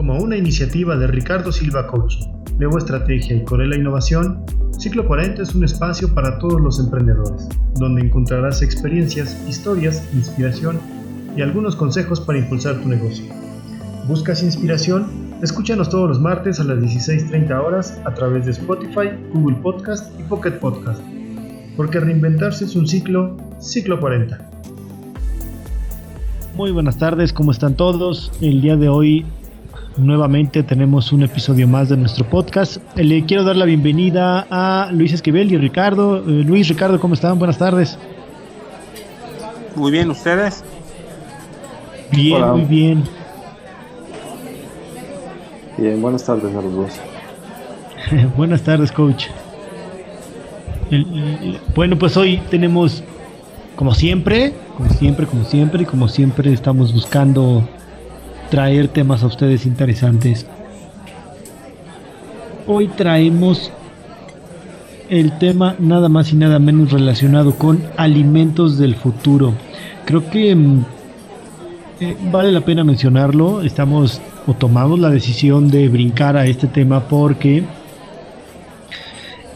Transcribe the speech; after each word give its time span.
Como 0.00 0.16
una 0.16 0.34
iniciativa 0.34 0.96
de 0.96 1.08
Ricardo 1.08 1.52
Silva 1.52 1.86
Coaching, 1.86 2.24
Leo 2.58 2.78
Estrategia 2.78 3.36
y 3.36 3.44
Corela 3.44 3.76
Innovación, 3.76 4.42
Ciclo 4.78 5.06
40 5.06 5.42
es 5.42 5.54
un 5.54 5.62
espacio 5.62 6.14
para 6.14 6.38
todos 6.38 6.58
los 6.58 6.80
emprendedores, 6.80 7.46
donde 7.74 8.06
encontrarás 8.06 8.62
experiencias, 8.62 9.36
historias, 9.46 10.08
inspiración 10.14 10.80
y 11.36 11.42
algunos 11.42 11.76
consejos 11.76 12.18
para 12.18 12.38
impulsar 12.38 12.80
tu 12.80 12.88
negocio. 12.88 13.26
¿Buscas 14.08 14.42
inspiración? 14.42 15.36
Escúchanos 15.42 15.90
todos 15.90 16.08
los 16.08 16.18
martes 16.18 16.60
a 16.60 16.64
las 16.64 16.78
16.30 16.78 17.62
horas 17.62 18.00
a 18.06 18.14
través 18.14 18.46
de 18.46 18.52
Spotify, 18.52 19.10
Google 19.34 19.56
Podcast 19.56 20.18
y 20.18 20.22
Pocket 20.22 20.52
Podcast. 20.52 21.02
Porque 21.76 22.00
reinventarse 22.00 22.64
es 22.64 22.74
un 22.74 22.88
ciclo, 22.88 23.36
ciclo 23.58 24.00
40. 24.00 24.50
Muy 26.56 26.70
buenas 26.70 26.96
tardes, 26.96 27.34
¿cómo 27.34 27.52
están 27.52 27.74
todos? 27.74 28.32
El 28.40 28.62
día 28.62 28.78
de 28.78 28.88
hoy 28.88 29.26
nuevamente 29.96 30.62
tenemos 30.62 31.12
un 31.12 31.22
episodio 31.22 31.66
más 31.66 31.88
de 31.88 31.96
nuestro 31.96 32.24
podcast. 32.24 32.78
Le 32.96 33.24
quiero 33.24 33.44
dar 33.44 33.56
la 33.56 33.64
bienvenida 33.64 34.46
a 34.50 34.90
Luis 34.92 35.12
Esquivel 35.12 35.52
y 35.52 35.56
Ricardo. 35.56 36.18
Eh, 36.18 36.44
Luis, 36.44 36.68
Ricardo, 36.68 37.00
¿cómo 37.00 37.14
están? 37.14 37.38
Buenas 37.38 37.58
tardes. 37.58 37.98
Muy 39.74 39.90
bien, 39.90 40.10
¿ustedes? 40.10 40.64
Bien, 42.12 42.42
muy 42.50 42.62
bien. 42.62 43.04
Bien, 45.78 46.00
buenas 46.02 46.24
tardes 46.24 46.54
a 46.54 46.60
los 46.60 46.74
dos. 46.74 46.92
buenas 48.36 48.62
tardes, 48.62 48.92
coach. 48.92 49.26
bueno, 51.74 51.96
pues 51.96 52.16
hoy 52.16 52.40
tenemos, 52.50 53.02
como 53.76 53.94
siempre, 53.94 54.52
como 54.76 54.90
siempre, 54.90 55.26
como 55.26 55.44
siempre, 55.44 55.82
y 55.82 55.86
como 55.86 56.08
siempre 56.08 56.52
estamos 56.52 56.92
buscando 56.92 57.66
traer 58.50 58.88
temas 58.88 59.22
a 59.22 59.26
ustedes 59.26 59.64
interesantes. 59.64 60.46
Hoy 62.66 62.88
traemos 62.88 63.72
el 65.08 65.38
tema 65.38 65.76
nada 65.78 66.08
más 66.08 66.32
y 66.32 66.36
nada 66.36 66.58
menos 66.58 66.92
relacionado 66.92 67.56
con 67.56 67.82
alimentos 67.96 68.78
del 68.78 68.94
futuro. 68.94 69.54
Creo 70.04 70.28
que 70.28 70.54
mm, 70.54 70.84
eh, 72.00 72.16
vale 72.30 72.52
la 72.52 72.60
pena 72.60 72.84
mencionarlo. 72.84 73.62
Estamos 73.62 74.20
o 74.46 74.54
tomamos 74.54 74.98
la 74.98 75.10
decisión 75.10 75.70
de 75.70 75.88
brincar 75.88 76.36
a 76.36 76.46
este 76.46 76.66
tema 76.66 77.08
porque 77.08 77.64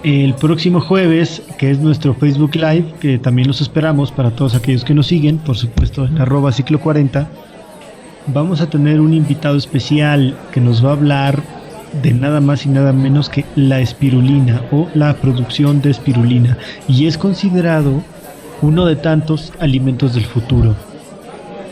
el 0.02 0.34
próximo 0.34 0.80
jueves, 0.80 1.42
que 1.56 1.70
es 1.70 1.78
nuestro 1.78 2.14
Facebook 2.14 2.54
Live, 2.54 2.94
que 3.00 3.18
también 3.18 3.48
los 3.48 3.60
esperamos 3.60 4.12
para 4.12 4.30
todos 4.30 4.54
aquellos 4.54 4.84
que 4.84 4.94
nos 4.94 5.06
siguen, 5.06 5.38
por 5.38 5.56
supuesto 5.56 6.04
en 6.04 6.20
arroba 6.20 6.52
ciclo 6.52 6.78
40, 6.78 7.28
vamos 8.26 8.60
a 8.60 8.68
tener 8.68 9.00
un 9.00 9.12
invitado 9.12 9.56
especial 9.56 10.36
que 10.52 10.60
nos 10.60 10.84
va 10.84 10.90
a 10.90 10.92
hablar 10.92 11.42
de 12.02 12.12
nada 12.12 12.40
más 12.40 12.66
y 12.66 12.68
nada 12.68 12.92
menos 12.92 13.28
que 13.28 13.44
la 13.54 13.80
espirulina 13.80 14.62
o 14.72 14.88
la 14.94 15.14
producción 15.14 15.80
de 15.80 15.90
espirulina 15.90 16.58
y 16.88 17.06
es 17.06 17.16
considerado 17.18 18.02
uno 18.62 18.86
de 18.86 18.96
tantos 18.96 19.52
alimentos 19.60 20.14
del 20.14 20.24
futuro. 20.24 20.74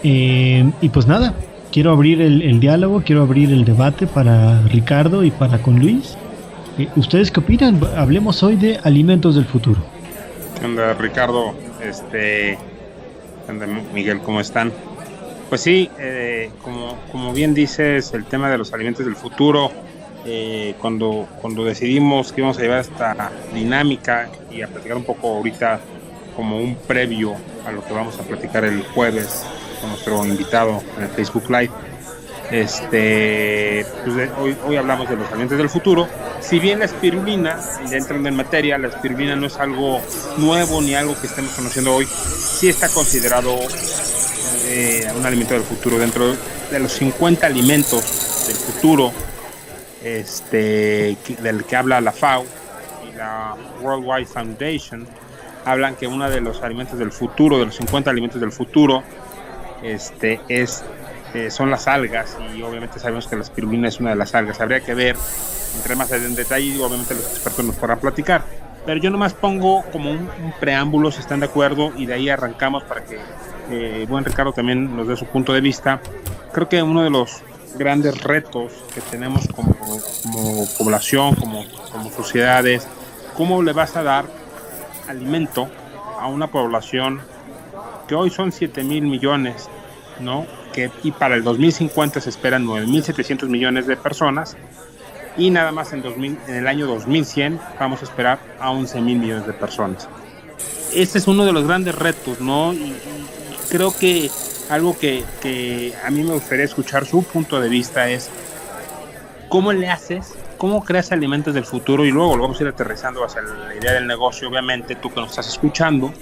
Eh, 0.04 0.70
y 0.80 0.88
pues 0.90 1.06
nada, 1.06 1.34
quiero 1.72 1.90
abrir 1.90 2.20
el, 2.20 2.60
diálogo, 2.60 3.02
quiero 3.04 3.22
abrir 3.22 3.52
el 3.52 3.64
debate 3.64 4.06
para 4.06 4.60
Ricardo 4.62 5.24
y 5.24 5.30
para 5.30 5.58
con 5.58 5.80
Luis. 5.80 6.16
Eh, 6.78 6.88
¿Ustedes 6.96 7.30
qué 7.30 7.40
opinan? 7.40 7.80
Hablemos 7.96 8.42
hoy 8.42 8.56
de 8.56 8.78
alimentos 8.82 9.34
del 9.34 9.44
futuro. 9.44 9.80
¿Qué 10.60 10.94
Ricardo? 10.94 11.54
Este, 11.82 12.58
Miguel? 13.92 14.20
¿Cómo 14.20 14.40
están? 14.40 14.72
Pues 15.52 15.60
sí, 15.60 15.90
eh, 15.98 16.50
como, 16.62 16.96
como 17.12 17.34
bien 17.34 17.52
dices, 17.52 18.14
el 18.14 18.24
tema 18.24 18.48
de 18.48 18.56
los 18.56 18.72
alimentos 18.72 19.04
del 19.04 19.16
futuro, 19.16 19.70
eh, 20.24 20.74
cuando, 20.80 21.28
cuando 21.42 21.62
decidimos 21.62 22.32
que 22.32 22.40
íbamos 22.40 22.56
a 22.56 22.62
llevar 22.62 22.80
esta 22.80 23.30
dinámica 23.52 24.30
y 24.50 24.62
a 24.62 24.68
platicar 24.68 24.96
un 24.96 25.04
poco 25.04 25.28
ahorita 25.28 25.78
como 26.34 26.56
un 26.56 26.74
previo 26.74 27.34
a 27.66 27.70
lo 27.70 27.84
que 27.84 27.92
vamos 27.92 28.18
a 28.18 28.22
platicar 28.22 28.64
el 28.64 28.82
jueves 28.82 29.44
con 29.82 29.90
nuestro 29.90 30.24
invitado 30.24 30.82
en 30.96 31.02
el 31.02 31.10
Facebook 31.10 31.44
Live, 31.50 31.70
este, 32.50 33.84
pues 34.06 34.30
hoy, 34.38 34.56
hoy 34.66 34.76
hablamos 34.76 35.06
de 35.06 35.16
los 35.16 35.28
alimentos 35.28 35.58
del 35.58 35.68
futuro. 35.68 36.08
Si 36.40 36.60
bien 36.60 36.78
la 36.78 36.86
espirulina, 36.86 37.58
entrando 37.90 38.26
en 38.26 38.36
materia, 38.36 38.78
la 38.78 38.88
espirulina 38.88 39.36
no 39.36 39.48
es 39.48 39.58
algo 39.58 40.00
nuevo 40.38 40.80
ni 40.80 40.94
algo 40.94 41.14
que 41.20 41.26
estemos 41.26 41.52
conociendo 41.52 41.94
hoy, 41.94 42.06
sí 42.06 42.70
está 42.70 42.88
considerado 42.88 43.58
eh, 44.74 45.06
un 45.14 45.26
alimento 45.26 45.52
del 45.52 45.62
futuro. 45.62 45.98
Dentro 45.98 46.34
de 46.70 46.78
los 46.78 46.92
50 46.92 47.46
alimentos 47.46 48.46
del 48.46 48.56
futuro, 48.56 49.12
este, 50.02 51.16
del 51.42 51.64
que 51.64 51.76
habla 51.76 52.00
la 52.00 52.12
FAO 52.12 52.46
y 53.06 53.16
la 53.16 53.54
World 53.82 54.04
Wide 54.06 54.26
Foundation, 54.26 55.06
hablan 55.66 55.94
que 55.96 56.06
uno 56.06 56.28
de 56.30 56.40
los 56.40 56.62
alimentos 56.62 56.98
del 56.98 57.12
futuro, 57.12 57.58
de 57.58 57.66
los 57.66 57.76
50 57.76 58.10
alimentos 58.10 58.40
del 58.40 58.50
futuro, 58.50 59.02
este, 59.82 60.40
es, 60.48 60.82
eh, 61.34 61.50
son 61.50 61.70
las 61.70 61.86
algas 61.86 62.38
y 62.56 62.62
obviamente 62.62 62.98
sabemos 62.98 63.28
que 63.28 63.36
la 63.36 63.42
espirulina 63.42 63.88
es 63.88 64.00
una 64.00 64.10
de 64.10 64.16
las 64.16 64.34
algas. 64.34 64.58
Habría 64.62 64.80
que 64.80 64.94
ver, 64.94 65.16
entre 65.76 65.96
más 65.96 66.10
en 66.12 66.34
detalle 66.34 66.64
y 66.64 66.80
obviamente 66.80 67.14
los 67.14 67.24
expertos 67.24 67.62
nos 67.62 67.76
podrán 67.76 68.00
platicar. 68.00 68.42
Pero 68.86 68.98
yo 69.00 69.10
nomás 69.10 69.34
pongo 69.34 69.84
como 69.92 70.10
un 70.10 70.30
preámbulo, 70.58 71.12
si 71.12 71.20
están 71.20 71.40
de 71.40 71.46
acuerdo, 71.46 71.92
y 71.94 72.06
de 72.06 72.14
ahí 72.14 72.30
arrancamos 72.30 72.82
para 72.84 73.04
que 73.04 73.18
eh, 73.72 74.06
buen 74.08 74.24
Ricardo 74.24 74.52
también 74.52 74.94
nos 74.94 75.08
dé 75.08 75.16
su 75.16 75.26
punto 75.26 75.52
de 75.52 75.60
vista. 75.60 76.00
Creo 76.52 76.68
que 76.68 76.82
uno 76.82 77.02
de 77.02 77.10
los 77.10 77.42
grandes 77.76 78.22
retos 78.22 78.72
que 78.94 79.00
tenemos 79.00 79.48
como, 79.48 79.74
población, 80.78 81.34
como, 81.34 81.64
sociedades, 82.14 82.86
cómo 83.34 83.62
le 83.62 83.72
vas 83.72 83.96
a 83.96 84.02
dar 84.02 84.26
alimento 85.08 85.68
a 86.20 86.26
una 86.26 86.48
población 86.48 87.20
que 88.06 88.14
hoy 88.14 88.30
son 88.30 88.52
7 88.52 88.84
mil 88.84 89.04
millones, 89.04 89.70
¿no? 90.20 90.46
Que, 90.74 90.90
y 91.02 91.12
para 91.12 91.34
el 91.34 91.42
2050 91.42 92.20
se 92.20 92.28
esperan 92.28 92.66
9.700 92.66 93.48
millones 93.48 93.86
de 93.86 93.96
personas 93.96 94.56
y 95.36 95.50
nada 95.50 95.72
más 95.72 95.94
en, 95.94 96.02
2000, 96.02 96.38
en 96.48 96.54
el 96.54 96.66
año 96.66 96.86
2100 96.86 97.58
vamos 97.80 98.02
a 98.02 98.04
esperar 98.04 98.38
a 98.60 98.70
11 98.70 99.00
mil 99.00 99.18
millones 99.18 99.46
de 99.46 99.54
personas. 99.54 100.08
Este 100.94 101.18
es 101.18 101.26
uno 101.26 101.46
de 101.46 101.52
los 101.52 101.66
grandes 101.66 101.94
retos, 101.94 102.40
¿no? 102.40 102.74
Creo 103.72 103.96
que 103.96 104.30
algo 104.68 104.98
que, 104.98 105.24
que, 105.40 105.94
a 106.04 106.10
mí 106.10 106.22
me 106.22 106.34
gustaría 106.34 106.66
escuchar 106.66 107.06
su 107.06 107.22
punto 107.22 107.58
de 107.58 107.70
vista 107.70 108.10
es 108.10 108.28
cómo 109.48 109.72
le 109.72 109.88
haces, 109.88 110.34
cómo 110.58 110.84
creas 110.84 111.10
alimentos 111.10 111.54
del 111.54 111.64
futuro 111.64 112.04
y 112.04 112.10
luego 112.10 112.36
lo 112.36 112.42
vamos 112.42 112.60
a 112.60 112.64
ir 112.64 112.68
aterrizando 112.68 113.24
hacia 113.24 113.40
la 113.40 113.74
idea 113.74 113.94
del 113.94 114.06
negocio, 114.06 114.50
obviamente 114.50 114.94
tú 114.94 115.08
que 115.08 115.20
nos 115.20 115.30
estás 115.30 115.48
escuchando, 115.48 116.12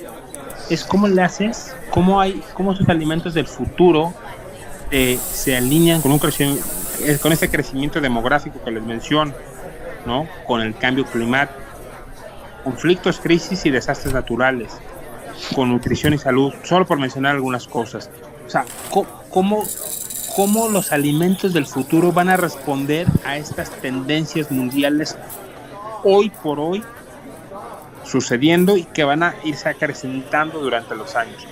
es 0.71 0.85
cómo 0.85 1.09
le 1.09 1.23
haces, 1.23 1.75
cómo 1.91 2.21
hay, 2.21 2.41
cómo 2.55 2.73
esos 2.73 2.89
alimentos 2.89 3.35
del 3.35 3.49
futuro 3.49 4.15
eh, 4.93 5.19
se 5.21 5.57
alinean 5.57 6.03
con 6.03 6.13
un 6.13 6.21
crecimiento, 6.21 6.65
eh, 7.01 7.19
con 7.21 7.33
ese 7.33 7.51
crecimiento 7.51 8.01
demográfico 8.01 8.63
que 8.65 8.71
les 8.71 8.85
menciono, 8.85 9.35
¿no? 10.07 10.29
Con 10.47 10.61
el 10.61 10.77
cambio 10.77 11.05
climático, 11.05 11.59
conflictos, 12.63 13.19
crisis 13.19 13.67
y 13.67 13.71
desastres 13.71 14.15
naturales 14.15 14.71
con 15.55 15.69
nutrición 15.71 16.15
y 16.15 16.19
salud, 16.19 16.53
solo 16.63 16.87
por 16.87 16.99
mencionar 16.99 17.35
algunas 17.35 17.67
cosas. 17.67 18.11
O 18.47 18.51
sea, 18.51 18.65
¿cómo, 19.31 19.65
cómo 20.35 20.69
los 20.69 20.93
alimentos 20.93 21.53
del 21.53 21.67
futuro 21.67 22.13
van 22.13 22.29
a 22.29 22.37
responder 22.37 23.07
a 23.25 23.37
estas 23.37 23.71
tendencias 23.71 24.51
mundiales 24.51 25.17
hoy 26.05 26.31
por 26.43 26.59
hoy 26.59 26.83
sucediendo 28.05 28.77
y 28.77 28.85
que 28.85 29.05
van 29.05 29.23
a 29.23 29.35
irse 29.45 29.69
acrecentando 29.69 30.61
durante 30.61 30.95
los 30.95 31.15
años? 31.17 31.47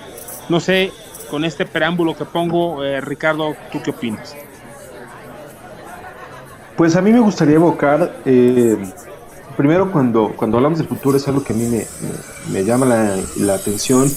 No 0.49 0.59
sé, 0.59 0.91
con 1.29 1.45
este 1.45 1.65
preámbulo 1.65 2.15
que 2.15 2.25
pongo, 2.25 2.83
eh, 2.83 3.01
Ricardo, 3.01 3.55
¿tú 3.71 3.81
qué 3.81 3.91
opinas? 3.91 4.35
Pues 6.75 6.95
a 6.95 7.01
mí 7.01 7.11
me 7.11 7.19
gustaría 7.19 7.55
evocar 7.55 8.15
eh, 8.25 8.77
primero 9.59 9.91
cuando, 9.91 10.31
cuando 10.37 10.55
hablamos 10.55 10.79
del 10.79 10.87
futuro 10.87 11.17
es 11.17 11.27
algo 11.27 11.43
que 11.43 11.51
a 11.51 11.55
mí 11.57 11.67
me, 12.49 12.63
llama 12.63 12.85
la, 12.85 13.53
atención 13.53 14.09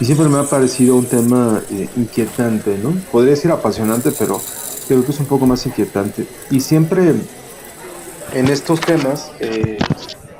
y 0.00 0.04
siempre 0.06 0.30
me 0.30 0.38
ha 0.38 0.44
parecido 0.44 0.96
un 0.96 1.04
tema 1.04 1.60
eh, 1.70 1.90
inquietante, 1.94 2.78
¿no? 2.82 2.94
Podría 3.12 3.32
decir 3.32 3.50
apasionante, 3.50 4.12
pero 4.18 4.40
creo 4.86 5.04
que 5.04 5.10
es 5.10 5.20
un 5.20 5.26
poco 5.26 5.46
más 5.46 5.66
inquietante. 5.66 6.26
Y 6.50 6.60
siempre 6.60 7.12
en 8.32 8.48
estos 8.48 8.80
temas 8.80 9.30
eh, 9.40 9.76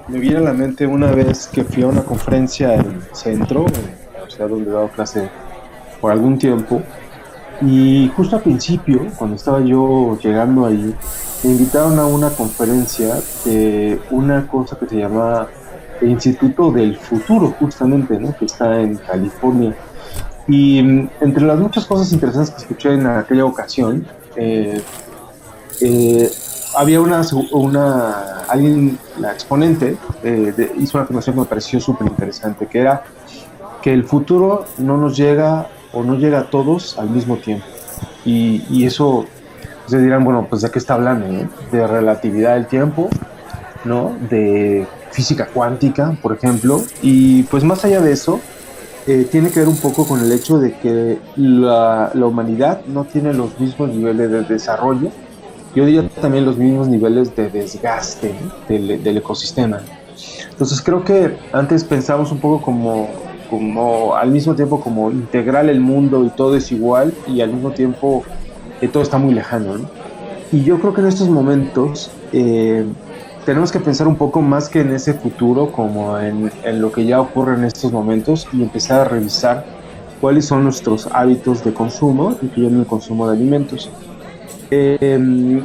me 0.08 0.18
viene 0.18 0.38
a 0.38 0.40
la 0.40 0.54
mente 0.54 0.86
una 0.86 1.10
vez 1.10 1.46
que 1.48 1.62
fui 1.62 1.82
a 1.82 1.88
una 1.88 2.04
conferencia 2.04 2.74
en 2.74 3.02
centro, 3.12 3.66
o 4.26 4.30
sea, 4.30 4.48
donde 4.48 4.70
he 4.70 4.72
dado 4.72 4.88
clase 4.88 5.28
por 6.00 6.10
algún 6.10 6.38
tiempo, 6.38 6.80
y 7.60 8.10
justo 8.16 8.37
al 8.37 8.43
principio, 8.43 9.06
cuando 9.16 9.37
estaba 9.37 9.60
yo 9.60 10.19
llegando 10.22 10.66
ahí, 10.66 10.94
me 11.43 11.50
invitaron 11.50 11.99
a 11.99 12.06
una 12.06 12.31
conferencia 12.31 13.16
de 13.44 14.00
una 14.10 14.46
cosa 14.46 14.78
que 14.78 14.87
se 14.87 14.96
llama 14.96 15.49
el 16.00 16.10
Instituto 16.10 16.70
del 16.70 16.96
Futuro, 16.96 17.55
justamente, 17.58 18.19
¿no? 18.19 18.37
que 18.37 18.44
está 18.44 18.81
en 18.81 18.96
California. 18.96 19.75
Y 20.46 20.82
mm, 20.82 21.10
entre 21.20 21.44
las 21.44 21.58
muchas 21.58 21.84
cosas 21.84 22.12
interesantes 22.12 22.55
que 22.55 22.60
escuché 22.62 22.94
en 22.94 23.06
aquella 23.06 23.44
ocasión, 23.44 24.06
eh, 24.37 24.81
eh, 25.81 26.31
había 26.76 27.00
una, 27.00 27.22
una, 27.52 28.40
alguien, 28.49 28.99
la 29.19 29.32
exponente, 29.32 29.96
eh, 30.22 30.72
hizo 30.78 30.99
una 30.99 31.05
afirmación 31.05 31.34
que 31.34 31.40
me 31.40 31.46
pareció 31.46 31.81
súper 31.81 32.06
interesante, 32.06 32.66
que 32.66 32.78
era 32.78 33.02
que 33.82 33.93
el 33.93 34.05
futuro 34.05 34.64
no 34.78 34.96
nos 34.96 35.16
llega 35.16 35.69
o 35.93 36.02
no 36.02 36.17
llega 36.17 36.40
a 36.40 36.50
todos 36.50 36.99
al 36.99 37.11
mismo 37.11 37.37
tiempo. 37.37 37.64
Y, 38.25 38.62
y 38.70 38.87
eso, 38.87 39.26
se 39.87 39.99
dirán, 40.00 40.25
bueno, 40.25 40.46
pues 40.49 40.62
de 40.62 40.70
qué 40.70 40.79
está 40.79 40.94
hablando, 40.94 41.26
De 41.73 41.87
relatividad 41.87 42.55
del 42.55 42.67
tiempo, 42.67 43.08
¿no? 43.85 44.17
De 44.31 44.87
física 45.12 45.46
cuántica, 45.46 46.17
por 46.23 46.35
ejemplo. 46.35 46.82
Y 47.02 47.44
pues 47.44 47.64
más 47.64 47.85
allá 47.85 48.00
de 48.00 48.12
eso, 48.12 48.40
eh, 49.06 49.26
tiene 49.31 49.50
que 49.50 49.61
ver 49.61 49.69
un 49.69 49.79
poco 49.79 50.06
con 50.06 50.20
el 50.20 50.31
hecho 50.32 50.58
de 50.58 50.75
que 50.79 51.19
la, 51.37 52.11
la 52.14 52.26
humanidad 52.26 52.82
no 52.87 53.05
tiene 53.05 53.32
los 53.32 53.58
mismos 53.58 53.88
niveles 53.91 54.31
de 54.31 54.43
desarrollo 54.43 55.11
yo 55.75 55.84
diría 55.84 56.08
también 56.20 56.44
los 56.44 56.56
mismos 56.56 56.88
niveles 56.88 57.34
de 57.37 57.50
desgaste 57.50 58.34
del, 58.69 59.02
del, 59.02 59.17
ecosistema. 59.17 59.81
Entonces 60.50 60.81
creo 60.82 61.05
que 61.05 61.37
antes 61.52 61.84
pensamos 61.84 62.32
un 62.32 62.41
poco 62.41 62.62
como, 62.62 63.08
como 63.48 64.14
al 64.14 64.30
mismo 64.30 64.54
tiempo 64.54 64.80
como 64.80 65.10
integral 65.10 65.68
el 65.68 65.80
mundo 65.80 66.24
y 66.24 66.30
todo 66.30 66.56
es 66.56 66.70
igual 66.72 67.12
y 67.26 67.40
al 67.40 67.52
mismo 67.52 67.70
tiempo 67.70 68.24
eh, 68.80 68.88
todo 68.88 69.02
está 69.02 69.18
muy 69.18 69.34
lejano. 69.34 69.76
Y 70.52 70.62
yo 70.62 70.78
creo 70.78 70.94
que 70.94 71.00
en 71.00 71.08
estos 71.08 71.28
momentos 71.28 72.10
eh, 72.32 72.86
tenemos 73.44 73.72
que 73.72 73.80
pensar 73.80 74.08
un 74.08 74.16
poco 74.16 74.40
más 74.42 74.68
que 74.68 74.80
en 74.80 74.92
ese 74.92 75.14
futuro 75.14 75.72
como 75.72 76.18
en, 76.18 76.50
en 76.64 76.80
lo 76.80 76.92
que 76.92 77.04
ya 77.04 77.20
ocurre 77.20 77.54
en 77.54 77.64
estos 77.64 77.92
momentos 77.92 78.46
y 78.52 78.62
empezar 78.62 79.00
a 79.00 79.04
revisar 79.04 79.64
cuáles 80.20 80.46
son 80.46 80.64
nuestros 80.64 81.08
hábitos 81.12 81.64
de 81.64 81.72
consumo, 81.72 82.36
incluyendo 82.42 82.80
el 82.80 82.86
consumo 82.86 83.28
de 83.28 83.36
alimentos. 83.36 83.90
Eh, 84.70 85.62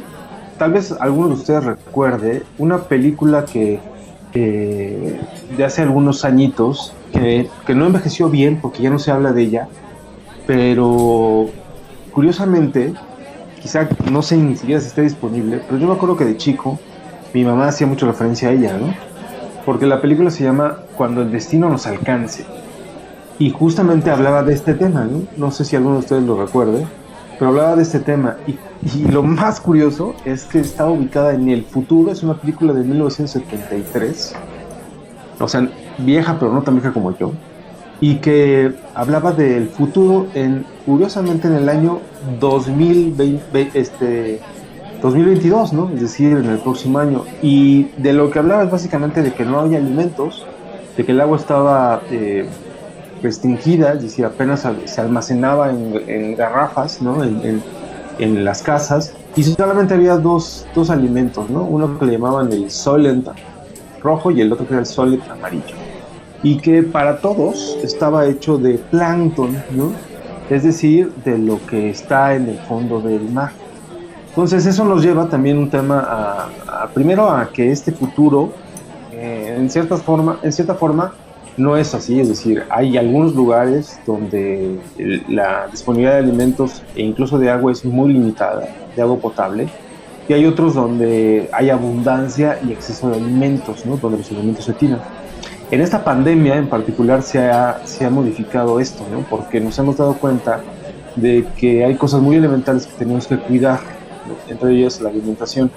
tal 0.58 0.72
vez 0.72 0.92
alguno 0.92 1.28
de 1.28 1.34
ustedes 1.34 1.64
recuerde 1.64 2.42
una 2.58 2.78
película 2.84 3.44
que 3.44 3.80
de 4.34 5.64
hace 5.64 5.82
algunos 5.82 6.24
añitos, 6.24 6.92
que, 7.14 7.48
que, 7.66 7.74
no 7.74 7.86
envejeció 7.86 8.28
bien 8.28 8.58
porque 8.60 8.82
ya 8.82 8.90
no 8.90 8.98
se 8.98 9.10
habla 9.10 9.32
de 9.32 9.42
ella, 9.42 9.68
pero 10.46 11.48
curiosamente, 12.12 12.92
quizá 13.60 13.88
no 14.10 14.22
sé 14.22 14.36
ni 14.36 14.56
siquiera 14.56 14.80
si 14.80 14.88
está 14.88 15.02
disponible, 15.02 15.60
pero 15.66 15.78
yo 15.78 15.86
me 15.86 15.94
acuerdo 15.94 16.16
que 16.16 16.24
de 16.24 16.36
chico 16.36 16.78
mi 17.32 17.44
mamá 17.44 17.68
hacía 17.68 17.86
mucho 17.86 18.06
referencia 18.06 18.48
a 18.48 18.52
ella, 18.52 18.76
¿no? 18.78 18.94
Porque 19.64 19.86
la 19.86 20.00
película 20.00 20.30
se 20.30 20.44
llama 20.44 20.78
Cuando 20.96 21.22
el 21.22 21.32
destino 21.32 21.68
nos 21.70 21.86
alcance. 21.86 22.44
Y 23.38 23.50
justamente 23.50 24.10
hablaba 24.10 24.42
de 24.42 24.54
este 24.54 24.74
tema, 24.74 25.04
¿no? 25.04 25.22
No 25.36 25.50
sé 25.50 25.64
si 25.64 25.74
alguno 25.74 25.94
de 25.94 26.00
ustedes 26.00 26.22
lo 26.22 26.40
recuerde 26.40 26.86
pero 27.38 27.50
hablaba 27.50 27.76
de 27.76 27.82
este 27.82 28.00
tema. 28.00 28.36
Y, 28.46 28.58
lo 29.10 29.22
más 29.22 29.60
curioso 29.60 30.14
es 30.26 30.44
que 30.44 30.60
está 30.60 30.86
ubicada 30.86 31.32
en 31.32 31.48
el 31.48 31.64
futuro, 31.64 32.12
es 32.12 32.22
una 32.22 32.34
película 32.34 32.74
de 32.74 32.84
1973, 32.84 34.34
o 35.40 35.48
sea, 35.48 35.68
vieja, 35.98 36.36
pero 36.38 36.52
no 36.52 36.62
tan 36.62 36.74
vieja 36.74 36.92
como 36.92 37.16
yo, 37.16 37.32
y 38.00 38.16
que 38.16 38.72
hablaba 38.94 39.32
del 39.32 39.68
futuro, 39.68 40.26
en, 40.34 40.64
curiosamente 40.84 41.48
en 41.48 41.54
el 41.54 41.68
año 41.68 42.00
2020, 42.40 43.70
este, 43.74 44.40
2022, 45.00 45.72
¿no? 45.72 45.90
Es 45.94 46.00
decir, 46.00 46.32
en 46.32 46.46
el 46.46 46.58
próximo 46.58 46.98
año. 46.98 47.24
Y 47.42 47.84
de 47.98 48.12
lo 48.12 48.30
que 48.30 48.38
hablaba 48.38 48.64
es 48.64 48.70
básicamente 48.70 49.22
de 49.22 49.32
que 49.32 49.44
no 49.44 49.60
había 49.60 49.78
alimentos, 49.78 50.44
de 50.96 51.04
que 51.04 51.12
el 51.12 51.20
agua 51.20 51.36
estaba... 51.36 52.02
Eh, 52.10 52.48
restringida, 53.24 53.94
es 53.94 54.02
decir, 54.02 54.24
apenas 54.26 54.68
se 54.84 55.00
almacenaba 55.00 55.70
en, 55.70 56.36
garrafas, 56.36 57.00
¿no? 57.00 57.24
En, 57.24 57.62
en, 58.18 58.44
las 58.44 58.62
casas, 58.62 59.14
y 59.34 59.42
solamente 59.42 59.94
había 59.94 60.16
dos, 60.18 60.66
dos, 60.74 60.90
alimentos, 60.90 61.50
¿no? 61.50 61.64
Uno 61.64 61.98
que 61.98 62.04
le 62.04 62.12
llamaban 62.12 62.52
el 62.52 62.70
solent 62.70 63.26
rojo 64.00 64.30
y 64.30 64.42
el 64.42 64.52
otro 64.52 64.66
que 64.66 64.74
era 64.74 64.80
el 64.80 64.86
solent 64.86 65.28
amarillo. 65.28 65.83
Y 66.44 66.58
que 66.58 66.84
para 66.84 67.18
todos 67.18 67.76
estaba 67.82 68.26
hecho 68.26 68.58
de 68.58 68.78
plancton. 68.78 69.56
Es 70.48 70.62
decir, 70.62 71.10
de 71.24 71.38
lo 71.38 71.58
que 71.66 71.90
está 71.90 72.36
en 72.36 72.48
el 72.48 72.58
fondo 72.58 73.00
del 73.00 73.28
mar. 73.30 73.50
Entonces 74.28 74.66
eso 74.66 74.84
nos 74.84 75.02
lleva 75.02 75.28
también 75.28 75.58
un 75.58 75.70
tema 75.70 76.48
a, 76.66 76.88
primero 76.88 77.30
a 77.30 77.48
que 77.50 77.70
este 77.70 77.92
futuro, 77.92 78.52
eh, 79.12 79.54
en, 79.56 79.70
cierta 79.70 79.96
forma, 79.96 80.40
en 80.42 80.52
cierta 80.52 80.74
forma, 80.74 81.14
no 81.56 81.76
es 81.76 81.94
así, 81.94 82.18
es 82.18 82.28
decir, 82.28 82.64
hay 82.68 82.96
algunos 82.96 83.32
lugares 83.34 84.00
donde 84.04 84.80
la 85.28 85.68
disponibilidad 85.68 86.14
de 86.14 86.18
alimentos 86.18 86.82
e 86.96 87.02
incluso 87.02 87.38
de 87.38 87.48
agua 87.48 87.70
es 87.70 87.84
muy 87.84 88.12
limitada, 88.12 88.68
de 88.96 89.02
agua 89.02 89.18
potable, 89.18 89.68
y 90.28 90.32
hay 90.32 90.46
otros 90.46 90.74
donde 90.74 91.48
hay 91.52 91.70
abundancia 91.70 92.58
y 92.66 92.72
exceso 92.72 93.10
de 93.10 93.18
alimentos, 93.18 93.86
¿no? 93.86 93.98
donde 93.98 94.18
los 94.18 94.30
alimentos 94.32 94.64
se 94.64 94.72
tiran. 94.72 95.00
En 95.70 95.80
esta 95.80 96.04
pandemia 96.04 96.56
en 96.56 96.68
particular 96.68 97.22
se 97.22 97.50
ha, 97.50 97.80
se 97.84 98.04
ha 98.04 98.10
modificado 98.10 98.80
esto, 98.80 99.04
¿no? 99.10 99.20
porque 99.28 99.60
nos 99.60 99.78
hemos 99.78 99.96
dado 99.96 100.14
cuenta 100.14 100.60
de 101.16 101.46
que 101.56 101.84
hay 101.84 101.94
cosas 101.96 102.20
muy 102.20 102.36
elementales 102.36 102.86
que 102.86 102.94
tenemos 102.98 103.26
que 103.26 103.38
cuidar, 103.38 103.80
entre 104.48 104.72
ellas 104.72 105.00
la 105.00 105.10
alimentación. 105.10 105.70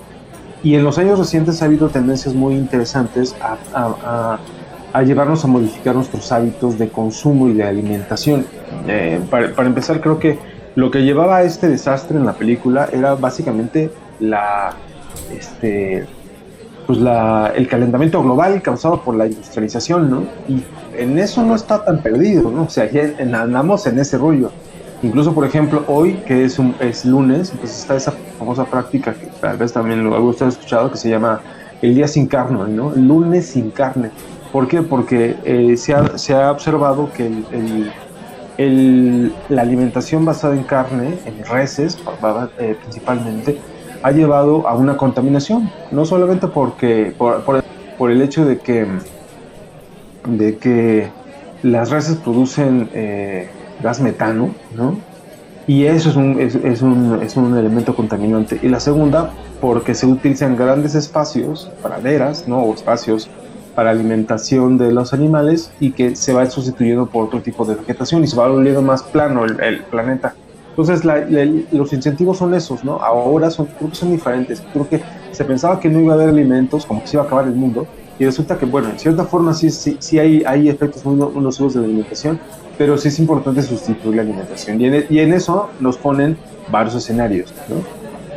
Y 0.63 0.75
en 0.75 0.84
los 0.84 0.98
años 0.98 1.19
recientes 1.19 1.62
ha 1.62 1.66
habido 1.66 1.89
tendencias 1.89 2.34
muy 2.34 2.56
interesantes 2.56 3.36
a, 3.42 3.57
a 3.74 4.39
a 4.94 5.04
llevarnos 5.04 5.44
a 5.44 5.48
modificar 5.48 5.95
nuestros 5.95 6.31
hábitos 6.31 6.78
de 6.78 6.90
consumo 6.90 7.50
y 7.50 7.54
de 7.54 7.63
alimentación. 7.63 8.45
Eh, 8.88 9.19
para, 9.30 9.68
empezar, 9.68 10.01
creo 10.01 10.19
que 10.19 10.40
lo 10.75 10.92
que 10.92 11.04
llevaba 11.04 11.38
a 11.38 11.44
este 11.44 11.68
desastre 11.68 12.18
en 12.18 12.25
la 12.25 12.33
película 12.33 12.90
era 12.92 13.16
básicamente 13.16 13.92
la, 14.19 14.74
este, 15.31 16.06
pues 16.88 17.00
la, 17.00 17.51
el 17.56 17.68
calentamiento 17.68 18.24
global 18.24 18.62
causado 18.62 19.01
por 19.01 19.16
la 19.16 19.28
industrialización, 19.28 20.10
¿no? 20.10 20.24
Y 20.48 20.63
en 20.98 21.19
eso 21.19 21.44
no 21.44 21.54
está 21.54 21.86
tan 21.86 22.01
perdido, 22.01 22.50
¿no? 22.50 22.63
O 22.63 22.69
sea, 22.69 22.89
ya 22.89 23.13
andamos 23.19 23.86
en 23.86 24.00
ese 24.00 24.18
rollo. 24.18 24.50
Incluso, 25.04 25.36
por 25.36 25.45
ejemplo, 25.45 25.84
hoy, 25.88 26.13
que 26.25 26.45
es, 26.45 26.57
un, 26.57 26.74
es 26.80 27.06
lunes, 27.06 27.54
pues 27.60 27.78
está 27.78 27.95
esa 27.95 28.13
famosa 28.39 28.66
práctica 28.66 29.13
que 29.13 29.28
tal 29.39 29.57
vez 29.57 29.72
también 29.74 30.04
lo 30.04 30.16
ha 30.16 30.48
escuchado, 30.48 30.89
que 30.89 30.98
se 30.98 31.10
llama 31.10 31.42
el 31.84 31.94
día 31.94 32.07
sin 32.07 32.25
carne, 32.25 32.68
¿no? 32.69 32.94
El 32.94 33.07
lunes 33.07 33.45
sin 33.45 33.69
carne 33.69 34.10
¿Por 34.51 34.68
qué? 34.68 34.81
Porque 34.81 35.36
eh, 35.44 35.78
se, 35.78 35.94
ha, 35.94 36.18
se, 36.18 36.33
ha, 36.33 36.51
observado 36.51 37.12
que 37.13 37.28
el, 37.28 37.92
el, 38.57 39.33
la 39.50 39.62
alimentación 39.62 40.26
basada 40.26 40.56
en 40.56 40.64
carne, 40.64 41.18
en 41.26 41.45
reses 41.45 41.97
eh, 42.57 42.76
principalmente, 42.81 43.59
ha 44.07 44.11
llevado 44.11 44.68
a 44.68 44.76
una 44.76 44.97
contaminación. 44.97 45.69
No 45.92 46.06
solamente 46.06 46.47
porque, 46.47 47.14
por, 47.18 47.44
por, 47.44 48.11
el 48.11 48.21
hecho 48.21 48.45
de 48.45 48.59
que, 48.59 48.87
de 50.26 50.57
que 50.57 51.09
las 51.64 51.90
reses 51.90 52.16
producen 52.18 52.90
eh, 52.94 53.49
gas 53.81 53.99
metano, 53.99 54.54
¿no? 54.76 54.97
Y 55.68 55.83
eso 55.83 56.09
es 56.09 56.16
un, 56.16 56.40
es, 56.40 56.81
un, 56.81 57.19
es 57.21 57.35
un 57.35 57.57
elemento 57.57 57.94
contaminante. 57.94 58.57
Y 58.64 58.69
la 58.69 58.80
segunda, 58.80 59.31
porque 59.59 59.94
se 59.95 60.06
utilizan 60.06 60.56
grandes 60.56 60.95
espacios, 60.95 61.69
praderas, 61.83 62.47
¿no? 62.47 62.59
O 62.59 62.73
espacios 62.73 63.30
para 63.76 63.92
alimentación 63.92 64.78
de 64.78 64.92
los 64.92 65.14
animales 65.14 65.71
y 65.81 65.92
que 65.92 66.16
se 66.16 66.33
va 66.33 66.49
sustituyendo 66.49 67.06
por 67.07 67.26
otro 67.26 67.42
tipo 67.42 67.66
de 67.66 67.76
vegetación 67.76 68.23
y 68.23 68.28
se 68.28 68.37
va 68.37 68.47
volviendo 68.47 68.81
más 68.81 69.04
plano 69.04 69.44
el, 69.44 69.83
planeta. 69.83 70.33
Entonces 70.78 71.04
los 71.72 71.92
incentivos 71.92 72.38
son 72.38 72.54
esos, 72.54 72.84
¿no? 72.84 72.98
Ahora 72.98 73.50
son, 73.50 73.66
creo 73.66 73.90
que 73.90 73.96
son 73.96 74.12
diferentes. 74.12 74.62
Creo 74.72 74.88
que 74.88 75.02
se 75.31 75.44
pensaba 75.44 75.80
que 75.80 75.90
no 75.90 76.00
iba 76.00 76.14
a 76.14 76.16
haber 76.16 76.30
alimentos, 76.30 76.86
como 76.86 77.02
que 77.02 77.07
se 77.07 77.16
iba 77.16 77.24
a 77.24 77.26
acabar 77.26 77.46
el 77.46 77.56
mundo, 77.56 77.88
y 78.19 78.26
resulta 78.26 78.57
que, 78.57 78.66
bueno, 78.66 78.90
en 78.90 79.00
cierta 79.00 79.26
forma 79.26 79.54
sí, 79.54 79.72
sí, 79.72 79.98
sí 80.00 80.19
hay, 80.19 80.44
hay 80.46 80.69
efectos 80.69 81.04
muy 81.06 81.16
nocivos 81.16 81.74
de 81.74 81.81
la 81.81 81.86
alimentación, 81.88 82.40
pero 82.78 82.98
sí 82.98 83.07
es 83.07 83.18
importante 83.19 83.64
sustituir 83.64 84.16
la 84.16 84.22
alimentación. 84.22 84.80
Y 84.80 84.86
en, 84.86 85.06
y 85.10 85.19
en 85.19 85.34
eso 85.34 85.69
nos 85.80 85.98
ponen 85.98 86.38
varios 86.72 86.96
escenarios, 86.96 87.54
¿no? 87.69 87.76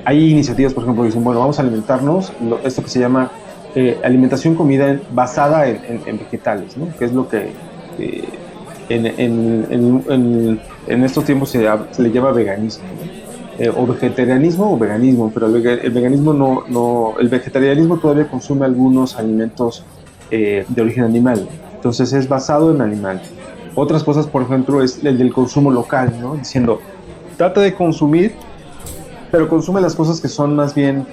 Hay 0.04 0.30
iniciativas, 0.30 0.72
por 0.72 0.84
ejemplo, 0.84 1.02
que 1.02 1.08
dicen, 1.08 1.22
bueno, 1.22 1.40
vamos 1.40 1.58
a 1.58 1.62
alimentarnos, 1.62 2.32
esto 2.64 2.82
que 2.82 2.88
se 2.88 3.00
llama 3.00 3.30
eh, 3.74 4.00
alimentación 4.02 4.56
comida 4.56 4.98
basada 5.12 5.68
en, 5.68 6.18
vegetales, 6.18 6.76
¿no? 6.76 6.88
que 6.98 7.04
es 7.04 7.12
lo 7.12 7.28
que 7.28 7.52
eh, 8.00 8.24
en, 8.88 10.60
estos 11.04 11.24
tiempos 11.24 11.50
se, 11.50 11.58
le 11.58 12.10
llama 12.10 12.32
veganismo, 12.32 12.84
eh, 13.58 13.70
o 13.74 13.86
vegetarianismo 13.86 14.74
o 14.74 14.78
veganismo, 14.78 15.30
pero 15.32 15.46
el, 15.46 15.90
veganismo 15.90 16.32
no, 16.32 17.14
el 17.18 17.28
vegetarianismo 17.28 17.98
todavía 17.98 18.28
consume 18.28 18.66
algunos 18.66 19.16
alimentos 19.16 19.84
de 20.30 20.64
origen 20.78 21.02
animal, 21.02 21.48
entonces 21.74 22.12
es 22.12 22.28
basado 22.28 22.72
en 22.72 22.80
animal. 22.80 23.20
Otras 23.74 24.04
cosas, 24.04 24.26
por 24.26 24.42
ejemplo, 24.42 24.82
es 24.82 25.04
el 25.04 25.18
del 25.18 25.32
consumo 25.32 25.70
local, 25.72 26.14
¿no? 26.20 26.36
diciendo, 26.36 26.80
trata 27.36 27.60
de 27.60 27.74
consumir, 27.74 28.34
pero 29.30 29.48
consume 29.48 29.80
las 29.80 29.94
cosas 29.94 30.20
que 30.20 30.28
son 30.28 30.56
más 30.56 30.74
bien 30.74 31.06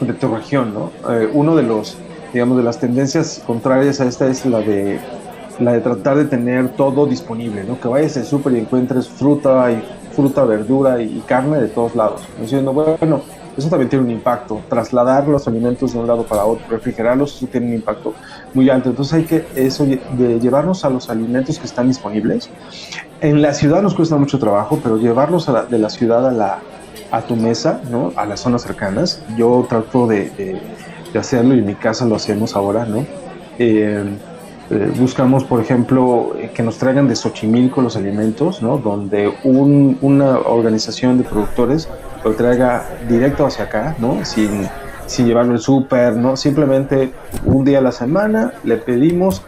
de 0.00 0.12
tu 0.14 0.28
región, 0.34 0.74
¿no? 0.74 0.90
Eh, 1.12 1.30
uno 1.32 1.54
de 1.54 1.62
los, 1.62 1.96
digamos, 2.32 2.56
de 2.56 2.64
las 2.64 2.80
tendencias 2.80 3.42
contrarias 3.46 4.00
a 4.00 4.06
esta 4.06 4.28
es 4.28 4.44
la 4.46 4.60
de 4.60 4.98
la 5.58 5.72
de 5.72 5.80
tratar 5.80 6.16
de 6.16 6.24
tener 6.24 6.70
todo 6.70 7.06
disponible, 7.06 7.64
¿no? 7.64 7.80
Que 7.80 7.88
vayas 7.88 8.16
al 8.16 8.24
súper 8.24 8.54
y 8.54 8.58
encuentres 8.58 9.08
fruta 9.08 9.70
y 9.70 9.82
fruta, 10.12 10.44
verdura 10.44 11.00
y, 11.02 11.22
carne 11.26 11.60
de 11.60 11.68
todos 11.68 11.94
lados. 11.96 12.22
Diciendo, 12.40 12.72
bueno, 12.72 13.22
eso 13.56 13.68
también 13.68 13.88
tiene 13.88 14.04
un 14.04 14.10
impacto. 14.10 14.60
Trasladar 14.68 15.26
los 15.28 15.46
alimentos 15.48 15.92
de 15.92 15.98
un 15.98 16.06
lado 16.06 16.24
para 16.24 16.44
otro, 16.44 16.64
refrigerarlos, 16.68 17.36
eso 17.36 17.46
tiene 17.46 17.68
un 17.68 17.74
impacto 17.74 18.14
muy 18.54 18.70
alto. 18.70 18.90
Entonces 18.90 19.14
hay 19.14 19.24
que 19.24 19.46
eso 19.56 19.84
de 19.84 20.40
llevarnos 20.40 20.84
a 20.84 20.90
los 20.90 21.10
alimentos 21.10 21.58
que 21.58 21.66
están 21.66 21.88
disponibles. 21.88 22.48
En 23.20 23.42
la 23.42 23.54
ciudad 23.54 23.82
nos 23.82 23.94
cuesta 23.94 24.16
mucho 24.16 24.38
trabajo, 24.38 24.80
pero 24.82 24.96
llevarlos 24.98 25.50
de 25.70 25.78
la 25.78 25.90
ciudad 25.90 26.26
a, 26.26 26.32
la, 26.32 26.58
a 27.10 27.22
tu 27.22 27.36
mesa, 27.36 27.80
¿no? 27.90 28.12
a 28.16 28.26
las 28.26 28.40
zonas 28.40 28.62
cercanas. 28.62 29.22
Yo 29.36 29.66
trato 29.68 30.06
de, 30.06 30.30
de, 31.12 31.18
hacerlo 31.18 31.54
y 31.54 31.58
en 31.58 31.66
mi 31.66 31.74
casa 31.74 32.06
lo 32.06 32.16
hacemos 32.16 32.56
ahora, 32.56 32.86
¿no? 32.86 33.04
Eh, 33.58 34.02
eh, 34.72 34.90
buscamos, 34.96 35.44
por 35.44 35.60
ejemplo, 35.60 36.34
eh, 36.38 36.50
que 36.54 36.62
nos 36.62 36.78
traigan 36.78 37.06
de 37.06 37.14
Xochimilco 37.14 37.82
los 37.82 37.94
alimentos, 37.94 38.62
¿no? 38.62 38.78
Donde 38.78 39.30
una 39.44 40.38
organización 40.38 41.18
de 41.18 41.24
productores 41.24 41.90
lo 42.24 42.32
traiga 42.34 42.86
directo 43.06 43.44
hacia 43.44 43.66
acá, 43.66 43.94
¿no? 43.98 44.24
Sin, 44.24 44.66
llevarlo 45.18 45.52
al 45.52 45.60
súper, 45.60 46.16
¿no? 46.16 46.38
Simplemente 46.38 47.12
un 47.44 47.66
día 47.66 47.78
a 47.78 47.80
la 47.82 47.92
semana 47.92 48.54
le 48.64 48.78
pedimos, 48.78 49.42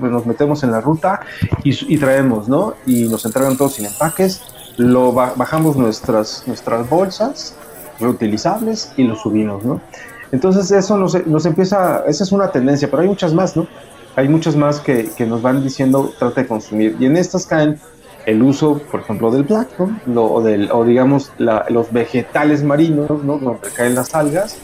nos 0.00 0.24
metemos 0.24 0.62
en 0.62 0.70
la 0.70 0.80
ruta 0.80 1.20
y, 1.64 1.98
traemos, 1.98 2.48
¿no? 2.48 2.72
Y 2.86 3.08
nos 3.08 3.26
entregan 3.26 3.58
todos 3.58 3.74
sin 3.74 3.84
empaques, 3.84 4.40
lo 4.78 5.12
bajamos 5.12 5.76
nuestras, 5.76 6.44
nuestras 6.46 6.88
bolsas 6.88 7.54
reutilizables 8.00 8.94
y 8.96 9.02
lo 9.02 9.14
subimos, 9.16 9.62
¿no? 9.64 9.82
Entonces 10.30 10.70
eso 10.70 10.96
nos 10.96 11.44
empieza, 11.44 12.04
esa 12.06 12.24
es 12.24 12.32
una 12.32 12.50
tendencia, 12.50 12.88
pero 12.90 13.02
hay 13.02 13.08
muchas 13.08 13.34
más, 13.34 13.54
¿no? 13.54 13.66
Hay 14.16 14.28
muchas 14.28 14.56
más 14.56 14.80
que, 14.80 15.10
que, 15.16 15.26
nos 15.26 15.42
van 15.42 15.62
diciendo 15.62 16.12
trata 16.18 16.42
de 16.42 16.46
consumir. 16.46 16.96
Y 17.00 17.06
en 17.06 17.16
estas 17.16 17.46
caen 17.46 17.78
el 18.26 18.42
uso, 18.42 18.78
por 18.90 19.00
ejemplo, 19.00 19.30
del 19.30 19.44
plancton, 19.44 20.00
o, 20.14 20.42
del, 20.42 20.70
o 20.70 20.84
digamos 20.84 21.32
los 21.38 21.92
vegetales 21.92 22.62
marinos, 22.62 23.22
¿no? 23.24 23.38
donde 23.38 23.68
caen 23.74 23.94
las 23.94 24.14
algas, 24.14 24.56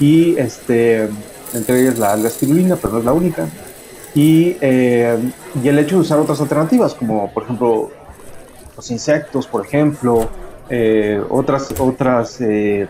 y 0.00 0.36
este, 0.36 1.08
entre 1.54 1.82
ellas 1.82 1.98
la 1.98 2.12
alga 2.12 2.28
espirulina, 2.28 2.76
pero 2.76 2.94
no 2.94 2.98
es 3.00 3.04
la 3.04 3.12
única. 3.12 3.46
Y, 4.14 4.56
eh, 4.60 5.18
y 5.62 5.68
el 5.68 5.78
hecho 5.78 5.96
de 5.96 6.02
usar 6.02 6.18
otras 6.18 6.40
alternativas, 6.40 6.94
como 6.94 7.30
por 7.32 7.44
ejemplo 7.44 7.90
los 8.74 8.90
insectos, 8.90 9.46
por 9.46 9.64
ejemplo, 9.64 10.28
eh, 10.68 11.22
otras, 11.28 11.74
otras, 11.78 12.40
eh, 12.40 12.88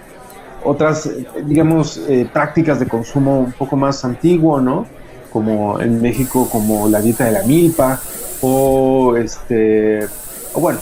otras, 0.64 1.08
digamos, 1.44 2.00
prácticas 2.32 2.80
de 2.80 2.86
consumo 2.86 3.40
un 3.40 3.52
poco 3.52 3.76
más 3.76 4.04
antiguo, 4.04 4.60
¿no? 4.60 4.86
Como 5.36 5.78
en 5.80 6.00
México 6.00 6.48
como 6.50 6.88
la 6.88 7.02
dieta 7.02 7.26
de 7.26 7.32
la 7.32 7.42
milpa 7.42 8.00
o 8.40 9.14
este 9.18 10.06
o 10.54 10.60
bueno 10.60 10.78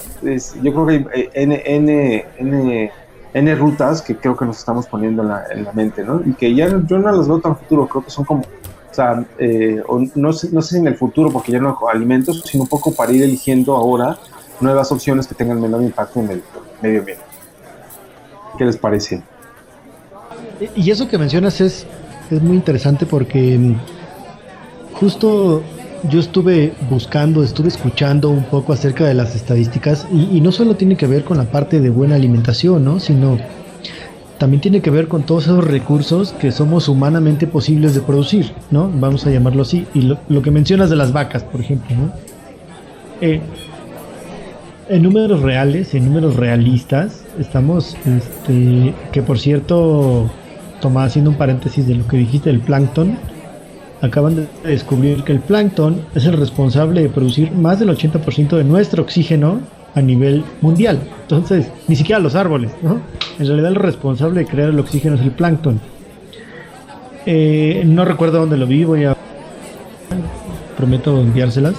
yo 0.62 0.72
creo 0.72 0.86
que 0.86 0.92
hay 1.12 1.28
n, 1.34 1.62
n, 1.66 2.24
n, 2.38 2.92
n, 3.32 3.54
rutas 3.56 4.00
que 4.00 4.14
creo 4.14 4.36
que 4.36 4.44
nos 4.44 4.58
estamos 4.58 4.86
poniendo 4.86 5.22
en 5.22 5.28
la, 5.28 5.44
en 5.50 5.64
la, 5.64 5.72
mente 5.72 6.04
no 6.04 6.22
y 6.24 6.34
que 6.34 6.54
ya 6.54 6.68
yo 6.68 6.98
no 6.98 7.10
las 7.10 7.26
veo 7.26 7.40
tan 7.40 7.56
futuro 7.56 7.88
creo 7.88 8.04
que 8.04 8.12
son 8.12 8.24
como 8.24 8.42
o 8.42 8.94
sea 8.94 9.24
eh, 9.38 9.82
no, 10.14 10.32
sé, 10.32 10.50
no 10.52 10.62
sé 10.62 10.76
si 10.76 10.80
en 10.80 10.86
el 10.86 10.94
futuro 10.94 11.32
porque 11.32 11.50
ya 11.50 11.58
no 11.58 11.76
alimentos 11.92 12.44
sino 12.44 12.62
un 12.62 12.68
poco 12.68 12.94
para 12.94 13.10
ir 13.10 13.24
eligiendo 13.24 13.74
ahora 13.74 14.16
nuevas 14.60 14.92
opciones 14.92 15.26
que 15.26 15.34
tengan 15.34 15.60
menor 15.60 15.82
impacto 15.82 16.20
en 16.20 16.30
el 16.30 16.42
medio 16.80 17.00
ambiente 17.00 17.24
¿qué 18.56 18.64
les 18.64 18.76
parece? 18.76 19.20
Y 20.76 20.92
eso 20.92 21.08
que 21.08 21.18
mencionas 21.18 21.60
es, 21.60 21.86
es 22.30 22.40
muy 22.40 22.54
interesante 22.54 23.04
porque 23.04 23.74
justo 24.94 25.62
yo 26.10 26.20
estuve 26.20 26.74
buscando, 26.90 27.42
estuve 27.42 27.68
escuchando 27.68 28.28
un 28.28 28.44
poco 28.44 28.72
acerca 28.72 29.04
de 29.04 29.14
las 29.14 29.34
estadísticas 29.34 30.06
y, 30.12 30.40
no 30.40 30.52
solo 30.52 30.76
tiene 30.76 30.96
que 30.96 31.06
ver 31.06 31.24
con 31.24 31.38
la 31.38 31.44
parte 31.44 31.80
de 31.80 31.90
buena 31.90 32.14
alimentación, 32.16 32.84
¿no? 32.84 33.00
Sino 33.00 33.38
también 34.38 34.60
tiene 34.60 34.80
que 34.82 34.90
ver 34.90 35.08
con 35.08 35.22
todos 35.22 35.44
esos 35.44 35.64
recursos 35.64 36.32
que 36.32 36.52
somos 36.52 36.88
humanamente 36.88 37.46
posibles 37.46 37.94
de 37.94 38.00
producir, 38.00 38.52
¿no? 38.70 38.90
Vamos 38.94 39.26
a 39.26 39.30
llamarlo 39.30 39.62
así. 39.62 39.86
Y 39.94 40.02
lo, 40.02 40.42
que 40.42 40.50
mencionas 40.50 40.90
de 40.90 40.96
las 40.96 41.12
vacas, 41.12 41.42
por 41.42 41.60
ejemplo, 41.60 41.96
¿no? 41.96 42.12
Eh, 43.20 43.40
en 44.88 45.02
números 45.02 45.40
reales, 45.40 45.94
en 45.94 46.04
números 46.04 46.36
realistas, 46.36 47.24
estamos, 47.38 47.96
este, 48.04 48.94
que 49.12 49.22
por 49.22 49.38
cierto, 49.38 50.30
Tomás, 50.82 51.06
haciendo 51.06 51.30
un 51.30 51.38
paréntesis 51.38 51.86
de 51.86 51.94
lo 51.94 52.06
que 52.06 52.18
dijiste 52.18 52.50
del 52.50 52.60
plancton, 52.60 53.16
acaban 54.04 54.36
de 54.36 54.46
descubrir 54.64 55.24
que 55.24 55.32
el 55.32 55.40
plancton 55.40 56.00
es 56.14 56.26
el 56.26 56.34
responsable 56.34 57.02
de 57.02 57.08
producir 57.08 57.52
más 57.52 57.78
del 57.78 57.88
80% 57.88 58.56
de 58.56 58.64
nuestro 58.64 59.02
oxígeno 59.02 59.60
a 59.94 60.02
nivel 60.02 60.44
mundial. 60.60 61.00
Entonces, 61.22 61.70
ni 61.88 61.96
siquiera 61.96 62.18
los 62.18 62.34
árboles, 62.34 62.72
¿no? 62.82 63.00
En 63.38 63.46
realidad 63.46 63.70
el 63.70 63.76
responsable 63.76 64.40
de 64.40 64.46
crear 64.46 64.70
el 64.70 64.78
oxígeno 64.78 65.16
es 65.16 65.22
el 65.22 65.30
plancton. 65.30 65.80
Eh, 67.26 67.82
no 67.86 68.04
recuerdo 68.04 68.40
dónde 68.40 68.56
lo 68.56 68.66
vi, 68.66 68.84
voy 68.84 69.04
a... 69.04 69.16
Prometo 70.76 71.20
enviárselas. 71.20 71.74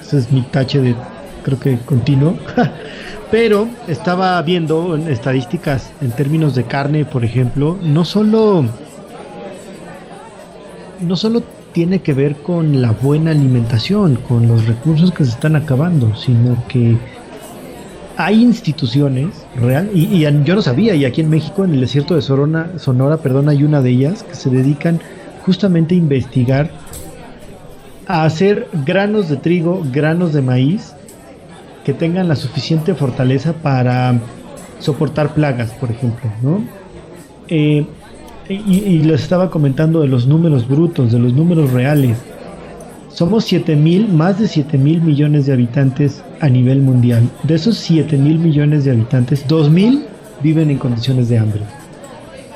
Ese 0.00 0.18
es 0.18 0.32
mi 0.32 0.42
tache 0.42 0.80
de, 0.80 0.94
creo 1.42 1.58
que 1.58 1.78
continuo. 1.78 2.36
Pero 3.30 3.66
estaba 3.88 4.40
viendo 4.42 4.94
en 4.94 5.08
estadísticas 5.08 5.90
en 6.00 6.12
términos 6.12 6.54
de 6.54 6.64
carne, 6.64 7.04
por 7.04 7.24
ejemplo, 7.24 7.78
no 7.82 8.04
solo 8.04 8.66
no 11.02 11.16
solo 11.16 11.42
tiene 11.72 12.00
que 12.00 12.14
ver 12.14 12.36
con 12.36 12.82
la 12.82 12.92
buena 12.92 13.30
alimentación, 13.30 14.16
con 14.16 14.46
los 14.46 14.66
recursos 14.66 15.12
que 15.12 15.24
se 15.24 15.30
están 15.30 15.56
acabando, 15.56 16.14
sino 16.16 16.56
que 16.68 16.96
hay 18.16 18.42
instituciones 18.42 19.46
real 19.56 19.90
y, 19.94 20.20
yo 20.20 20.54
no 20.54 20.62
sabía 20.62 20.94
y 20.94 21.04
aquí 21.04 21.22
en 21.22 21.30
México 21.30 21.64
en 21.64 21.72
el 21.74 21.80
desierto 21.80 22.14
de 22.14 22.22
Sonora, 22.22 22.78
Sonora, 22.78 23.16
perdón, 23.18 23.48
hay 23.48 23.64
una 23.64 23.80
de 23.80 23.90
ellas 23.90 24.22
que 24.22 24.34
se 24.34 24.50
dedican 24.50 25.00
justamente 25.44 25.94
a 25.94 25.98
investigar 25.98 26.70
a 28.06 28.24
hacer 28.24 28.68
granos 28.84 29.28
de 29.28 29.36
trigo, 29.36 29.82
granos 29.90 30.32
de 30.32 30.42
maíz 30.42 30.94
que 31.84 31.94
tengan 31.94 32.28
la 32.28 32.36
suficiente 32.36 32.94
fortaleza 32.94 33.54
para 33.54 34.20
soportar 34.78 35.34
plagas, 35.34 35.70
por 35.72 35.90
ejemplo, 35.90 36.30
¿no? 36.42 36.62
Eh, 37.48 37.86
y, 38.54 38.98
les 39.00 39.22
estaba 39.22 39.50
comentando 39.50 40.00
de 40.00 40.08
los 40.08 40.26
números 40.26 40.68
brutos, 40.68 41.12
de 41.12 41.18
los 41.18 41.32
números 41.32 41.72
reales. 41.72 42.18
Somos 43.08 43.44
7 43.44 43.76
mil, 43.76 44.08
más 44.08 44.38
de 44.38 44.48
7 44.48 44.78
mil 44.78 45.02
millones 45.02 45.46
de 45.46 45.52
habitantes 45.52 46.24
a 46.40 46.48
nivel 46.48 46.80
mundial. 46.80 47.28
De 47.42 47.54
esos 47.54 47.76
7 47.76 48.16
mil 48.16 48.38
millones 48.38 48.84
de 48.84 48.92
habitantes, 48.92 49.46
2 49.46 49.70
mil 49.70 50.04
viven 50.42 50.70
en 50.70 50.78
condiciones 50.78 51.28
de 51.28 51.38
hambre. 51.38 51.60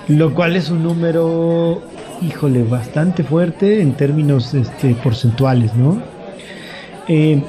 Lo 0.08 0.34
cual 0.34 0.56
es 0.56 0.70
un 0.70 0.82
número, 0.82 1.82
híjole, 2.22 2.62
bastante 2.62 3.22
fuerte 3.22 3.82
en 3.82 3.92
términos 3.92 4.54
este, 4.54 4.94
porcentuales, 4.94 5.74
¿no? 5.74 6.00
Eh, 7.08 7.42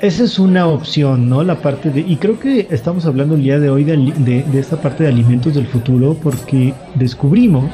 esa 0.00 0.24
es 0.24 0.38
una 0.38 0.66
opción, 0.68 1.28
¿no? 1.28 1.42
La 1.42 1.60
parte 1.60 1.90
de... 1.90 2.00
Y 2.00 2.16
creo 2.16 2.38
que 2.38 2.68
estamos 2.70 3.06
hablando 3.06 3.34
el 3.34 3.42
día 3.42 3.58
de 3.58 3.70
hoy 3.70 3.84
de, 3.84 4.44
esta 4.54 4.80
parte 4.80 5.02
de 5.02 5.08
alimentos 5.08 5.54
del 5.54 5.66
futuro 5.66 6.16
porque 6.22 6.72
descubrimos 6.94 7.70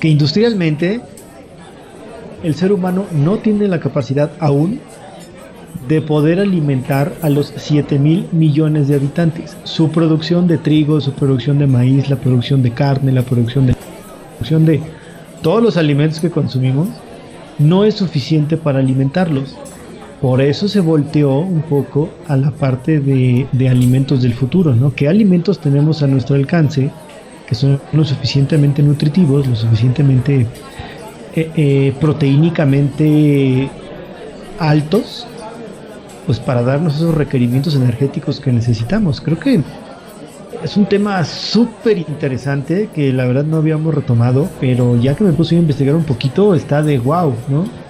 que 0.00 0.08
industrialmente 0.08 1.00
el 2.42 2.54
ser 2.54 2.72
humano 2.72 3.06
no 3.12 3.38
tiene 3.38 3.68
la 3.68 3.80
capacidad 3.80 4.32
aún 4.38 4.80
de 5.88 6.02
poder 6.02 6.40
alimentar 6.40 7.14
a 7.22 7.30
los 7.30 7.52
7 7.56 7.98
mil 7.98 8.26
millones 8.32 8.88
de 8.88 8.96
habitantes. 8.96 9.56
Su 9.64 9.90
producción 9.90 10.46
de 10.46 10.58
trigo, 10.58 11.00
su 11.00 11.12
producción 11.12 11.58
de 11.58 11.66
maíz, 11.66 12.10
la 12.10 12.16
producción 12.16 12.62
de 12.62 12.70
carne, 12.70 13.12
la 13.12 13.22
producción 13.22 13.66
de, 13.66 13.72
la 13.72 13.78
producción 14.34 14.66
de 14.66 14.82
todos 15.42 15.62
los 15.62 15.76
alimentos 15.78 16.20
que 16.20 16.30
consumimos, 16.30 16.88
no 17.58 17.84
es 17.84 17.94
suficiente 17.94 18.56
para 18.56 18.80
alimentarlos. 18.80 19.56
Por 20.24 20.40
eso 20.40 20.68
se 20.68 20.80
volteó 20.80 21.40
un 21.40 21.60
poco 21.60 22.08
a 22.28 22.38
la 22.38 22.50
parte 22.50 22.98
de, 22.98 23.46
alimentos 23.68 24.22
del 24.22 24.32
futuro, 24.32 24.74
¿no? 24.74 24.94
¿Qué 24.94 25.06
alimentos 25.06 25.58
tenemos 25.58 26.02
a 26.02 26.06
nuestro 26.06 26.34
alcance 26.34 26.90
que 27.46 27.54
son 27.54 27.78
lo 27.92 28.06
suficientemente 28.06 28.82
nutritivos, 28.82 29.46
lo 29.46 29.54
suficientemente 29.54 30.46
eh, 31.34 31.50
eh, 31.54 31.94
proteínicamente 32.00 33.68
altos, 34.58 35.26
pues 36.24 36.40
para 36.40 36.62
darnos 36.62 36.96
esos 36.96 37.14
requerimientos 37.14 37.76
energéticos 37.76 38.40
que 38.40 38.50
necesitamos? 38.50 39.20
Creo 39.20 39.38
que 39.38 39.60
es 40.62 40.76
un 40.78 40.86
tema 40.86 41.22
súper 41.24 41.98
interesante 41.98 42.88
que 42.94 43.12
la 43.12 43.26
verdad 43.26 43.44
no 43.44 43.58
habíamos 43.58 43.94
retomado, 43.94 44.48
pero 44.58 44.96
ya 44.96 45.14
que 45.16 45.24
me 45.24 45.34
puse 45.34 45.54
a 45.54 45.58
investigar 45.58 45.94
un 45.94 46.04
poquito, 46.04 46.54
está 46.54 46.82
de 46.82 46.98
wow, 46.98 47.34
¿no? 47.50 47.83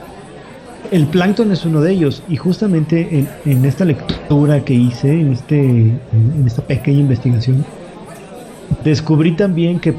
El 0.90 1.06
plancton 1.06 1.50
es 1.52 1.64
uno 1.64 1.80
de 1.80 1.92
ellos 1.92 2.22
y 2.28 2.36
justamente 2.36 3.26
en, 3.44 3.64
esta 3.64 3.84
lectura 3.84 4.64
que 4.64 4.74
hice, 4.74 5.12
en, 5.12 5.32
este, 5.32 5.60
en 5.60 6.44
esta 6.46 6.62
pequeña 6.62 7.00
investigación, 7.00 7.64
descubrí 8.84 9.32
también 9.32 9.80
que 9.80 9.94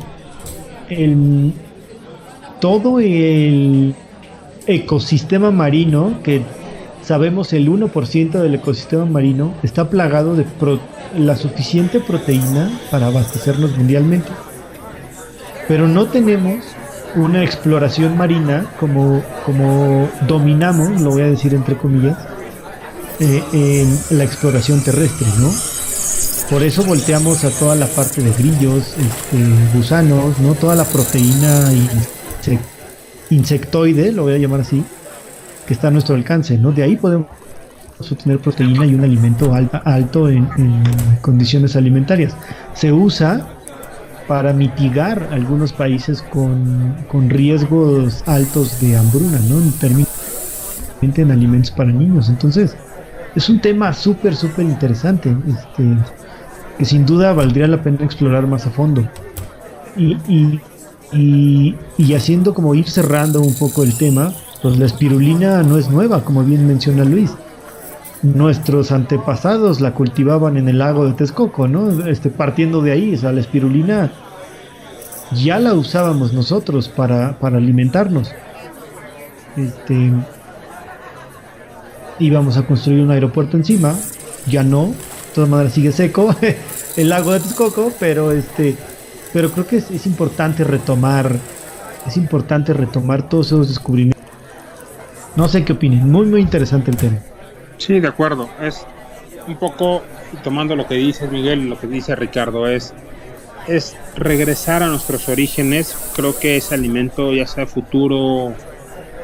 el, 0.90 1.54
todo 2.60 3.00
el 3.00 3.96
ecosistema 4.68 5.52
marino 5.52 6.20
que 6.24 6.42
sabemos 7.02 7.54
el 7.54 7.70
1% 7.70 8.32
del 8.32 8.56
ecosistema 8.56 9.06
marino 9.06 9.54
está 9.64 9.90
plagado 9.90 10.36
de 10.36 10.46
la 11.18 11.36
suficiente 11.36 12.00
proteína 12.00 12.70
para 12.90 13.08
abastecernos 13.08 13.78
mundialmente. 13.78 14.30
Pero 15.68 15.88
no 15.88 16.06
tenemos 16.06 16.64
una 17.16 17.44
exploración 17.44 18.18
marina 18.18 18.66
como, 18.80 19.24
como 19.46 20.10
dominamos, 20.28 21.02
lo 21.02 21.12
voy 21.12 21.24
a 21.24 21.28
decir 21.28 21.54
entre 21.54 21.78
comillas, 21.78 22.18
eh, 23.20 23.44
en 23.54 24.18
la 24.18 24.24
exploración 24.24 24.84
terrestre, 24.84 25.28
¿no? 25.40 25.50
Por 26.50 26.62
eso 26.62 26.84
volteamos 26.84 27.44
a 27.44 27.50
toda 27.50 27.76
la 27.76 27.88
parte 27.88 28.22
de 28.22 28.32
grillos, 28.32 28.96
este, 28.98 29.78
gusanos, 29.78 30.38
¿no? 30.40 30.54
Toda 30.54 30.76
la 30.76 30.84
proteína 30.84 31.72
insectoide, 33.30 34.12
lo 34.12 34.24
voy 34.24 34.34
a 34.34 34.38
llamar 34.38 34.62
así, 34.62 34.84
que 35.66 35.74
está 35.74 35.88
a 35.88 35.92
nuestro 35.92 36.16
alcance, 36.16 36.58
¿no? 36.58 36.72
De 36.72 36.84
ahí 36.84 36.98
podemos 36.98 37.28
obtener 38.00 38.40
proteína 38.40 38.86
y 38.86 38.94
un 38.94 39.04
alimento 39.04 39.54
alto 39.54 40.30
en, 40.30 40.48
condiciones 41.22 41.76
alimentarias. 41.76 42.36
Se 42.74 42.92
usa 42.92 43.55
para 44.28 44.54
mitigar 44.54 45.30
algunos 45.32 45.74
países 45.74 46.22
con, 46.22 46.96
con 47.12 47.30
riesgos 47.30 48.24
altos 48.26 48.80
de 48.82 48.98
hambruna, 48.98 49.40
¿no? 49.48 49.58
En 49.58 49.72
términos 49.74 50.10
en 51.02 51.32
alimentos 51.32 51.72
para 51.72 51.92
niños. 51.92 52.30
Entonces, 52.30 52.76
es 53.36 53.50
un 53.50 53.60
tema 53.60 53.94
súper, 53.94 54.36
súper 54.36 54.66
interesante. 54.66 55.36
Este, 55.48 55.98
que 56.78 56.86
sin 56.86 57.06
duda 57.06 57.34
valdría 57.34 57.68
la 57.68 57.82
pena 57.82 58.00
explorar 58.02 58.48
más 58.48 58.66
a 58.66 58.70
fondo. 58.70 59.08
Y, 59.96 60.18
y, 61.14 61.76
y, 61.98 62.14
haciendo 62.14 62.54
como 62.54 62.76
ir 62.76 62.90
cerrando 62.90 63.42
un 63.42 63.54
poco 63.54 63.84
el 63.84 63.96
tema, 63.96 64.34
pues 64.62 64.78
la 64.78 64.86
espirulina 64.86 65.64
no 65.64 65.78
es 65.78 65.90
nueva, 65.90 66.24
como 66.24 66.44
bien 66.44 66.68
menciona 66.68 67.06
Luis. 67.06 67.32
Nuestros 68.34 68.92
antepasados 68.92 69.82
la 69.82 69.94
cultivaban 69.94 70.58
en 70.58 70.68
el 70.68 70.80
lago 70.80 71.06
de 71.06 71.14
Texcoco, 71.14 71.68
¿no? 71.68 72.08
Este, 72.08 72.30
partiendo 72.30 72.82
de 72.82 72.92
ahí, 72.92 73.16
o 73.16 73.32
la 73.32 73.40
espirulina 73.40 74.12
ya 75.32 75.60
la 75.60 75.74
usábamos 75.74 76.34
nosotros 76.34 76.90
para, 76.90 77.38
para 77.40 77.58
alimentarnos. 77.58 78.32
Este, 79.56 80.12
íbamos 82.20 82.58
a 82.58 82.66
construir 82.66 83.02
un 83.02 83.12
aeropuerto 83.12 83.58
encima, 83.58 83.94
ya 84.48 84.64
no, 84.64 84.94
todas 85.34 85.50
maneras 85.50 85.74
sigue 85.74 85.92
seco 85.92 86.36
el 86.98 87.10
lago 87.10 87.32
de 87.32 87.42
Texcoco, 87.42 87.92
pero 88.00 88.32
este, 88.32 88.76
pero 89.34 89.52
creo 89.52 89.68
que 89.68 89.78
es, 89.78 90.06
importante 90.06 90.64
retomar, 90.64 91.36
es 92.08 92.18
importante 92.18 92.74
retomar 92.74 93.28
todos 93.30 93.48
esos 93.48 93.68
descubrimientos. 93.68 94.24
No 95.36 95.48
sé 95.48 95.64
qué 95.64 95.74
opinen, 95.74 96.10
muy 96.10 96.26
muy 96.26 96.42
interesante 96.42 96.92
el 96.92 96.98
tema. 96.98 97.18
Sí, 97.78 98.00
de 98.00 98.08
acuerdo, 98.08 98.50
es 98.62 98.86
un 99.48 99.58
poco 99.58 100.02
tomando 100.44 100.76
lo 100.76 100.88
que 100.88 100.96
dice 100.96 101.28
Miguel, 101.28 101.70
lo 101.70 101.80
que 101.80 101.88
dice 101.88 102.16
Ricardo, 102.16 102.68
es 102.68 102.94
es 103.68 103.96
regresar 104.16 104.84
a 104.84 104.88
nuestros 104.88 105.28
orígenes. 105.30 105.96
Creo 106.16 106.38
que 106.38 106.58
ese 106.58 106.76
alimento, 106.76 107.34
ya 107.34 107.48
sea 107.48 107.66
futuro 107.66 108.54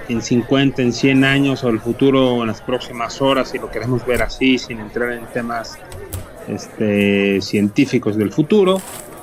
en 0.09 0.21
50, 0.21 0.81
en 0.81 0.93
100 0.93 1.23
años 1.23 1.63
o 1.63 1.69
el 1.69 1.79
futuro 1.79 2.41
en 2.41 2.47
las 2.47 2.61
próximas 2.61 3.21
horas, 3.21 3.49
si 3.49 3.59
lo 3.59 3.69
queremos 3.69 4.05
ver 4.05 4.23
así, 4.23 4.57
sin 4.57 4.79
entrar 4.79 5.11
en 5.13 5.25
temas 5.27 5.77
este, 6.47 7.41
científicos 7.41 8.17
del 8.17 8.31
futuro, 8.31 8.81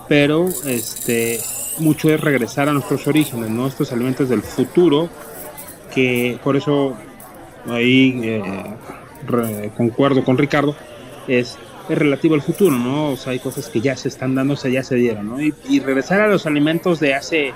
pero 0.08 0.46
este, 0.66 1.40
mucho 1.78 2.08
es 2.10 2.20
regresar 2.20 2.68
a 2.68 2.72
nuestros 2.72 3.06
orígenes, 3.06 3.50
nuestros 3.50 3.92
alimentos 3.92 4.28
del 4.28 4.42
futuro, 4.42 5.10
que 5.92 6.38
por 6.42 6.56
eso 6.56 6.96
ahí 7.68 8.20
eh, 8.22 8.42
concuerdo 9.76 10.24
con 10.24 10.38
Ricardo, 10.38 10.76
es, 11.26 11.56
es, 11.88 11.98
relativo 11.98 12.34
al 12.34 12.42
futuro, 12.42 12.76
¿no? 12.76 13.10
O 13.12 13.16
sea, 13.16 13.32
hay 13.32 13.38
cosas 13.38 13.68
que 13.68 13.80
ya 13.80 13.96
se 13.96 14.08
están 14.08 14.34
dando, 14.34 14.54
o 14.54 14.56
sea, 14.56 14.70
ya 14.70 14.82
se 14.82 14.94
dieron, 14.94 15.28
¿no? 15.28 15.40
Y, 15.40 15.54
y 15.68 15.80
regresar 15.80 16.20
a 16.20 16.28
los 16.28 16.46
alimentos 16.46 17.00
de 17.00 17.14
hace 17.14 17.52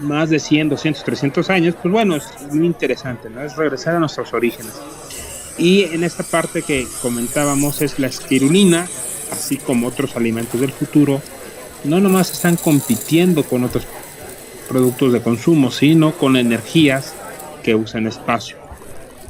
más 0.00 0.30
de 0.30 0.38
100, 0.38 0.68
200, 0.68 1.04
300 1.04 1.50
años, 1.50 1.74
pues 1.80 1.92
bueno, 1.92 2.16
es 2.16 2.24
muy 2.52 2.66
interesante, 2.66 3.30
¿no? 3.30 3.42
Es 3.42 3.56
regresar 3.56 3.96
a 3.96 4.00
nuestros 4.00 4.32
orígenes. 4.32 4.72
Y 5.56 5.84
en 5.84 6.02
esta 6.04 6.24
parte 6.24 6.62
que 6.62 6.86
comentábamos 7.00 7.80
es 7.80 7.98
la 7.98 8.08
espirulina, 8.08 8.88
así 9.30 9.56
como 9.56 9.86
otros 9.88 10.16
alimentos 10.16 10.60
del 10.60 10.72
futuro, 10.72 11.20
no 11.84 12.00
nomás 12.00 12.32
están 12.32 12.56
compitiendo 12.56 13.44
con 13.44 13.64
otros 13.64 13.86
productos 14.68 15.12
de 15.12 15.20
consumo, 15.22 15.70
sino 15.70 16.12
con 16.12 16.36
energías 16.36 17.14
que 17.62 17.74
usan 17.74 18.06
espacio. 18.06 18.63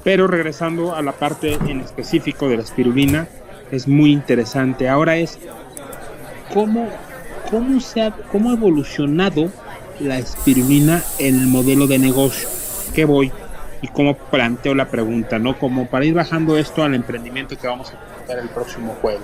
Pero 0.05 0.27
regresando 0.27 0.95
a 0.95 1.03
la 1.03 1.13
parte 1.13 1.55
en 1.55 1.81
específico 1.81 2.49
de 2.49 2.59
la 2.59 2.63
espirulina, 2.63 3.27
es 3.71 3.89
muy 3.89 4.13
interesante. 4.13 4.89
Ahora 4.89 5.17
es 5.17 5.39
cómo, 6.53 6.89
cómo, 7.51 7.81
se 7.81 8.03
ha, 8.03 8.11
cómo 8.31 8.51
ha 8.51 8.53
evolucionado 8.53 9.51
la 10.01 10.19
espirulina 10.19 11.03
en 11.19 11.41
el 11.41 11.47
modelo 11.47 11.87
de 11.87 11.99
negocio. 11.99 12.49
¿Qué 12.95 13.05
voy? 13.07 13.33
Y 13.81 13.89
cómo 13.89 14.15
planteo 14.15 14.75
la 14.75 14.91
pregunta, 14.91 15.39
¿no? 15.39 15.59
Como 15.59 15.87
para 15.87 16.05
ir 16.05 16.15
bajando 16.15 16.57
esto 16.59 16.85
al 16.85 16.95
emprendimiento 16.95 17.57
que 17.57 17.67
vamos 17.67 17.91
a 17.93 17.99
presentar 17.99 18.39
el 18.39 18.49
próximo 18.49 18.97
jueves. 19.01 19.23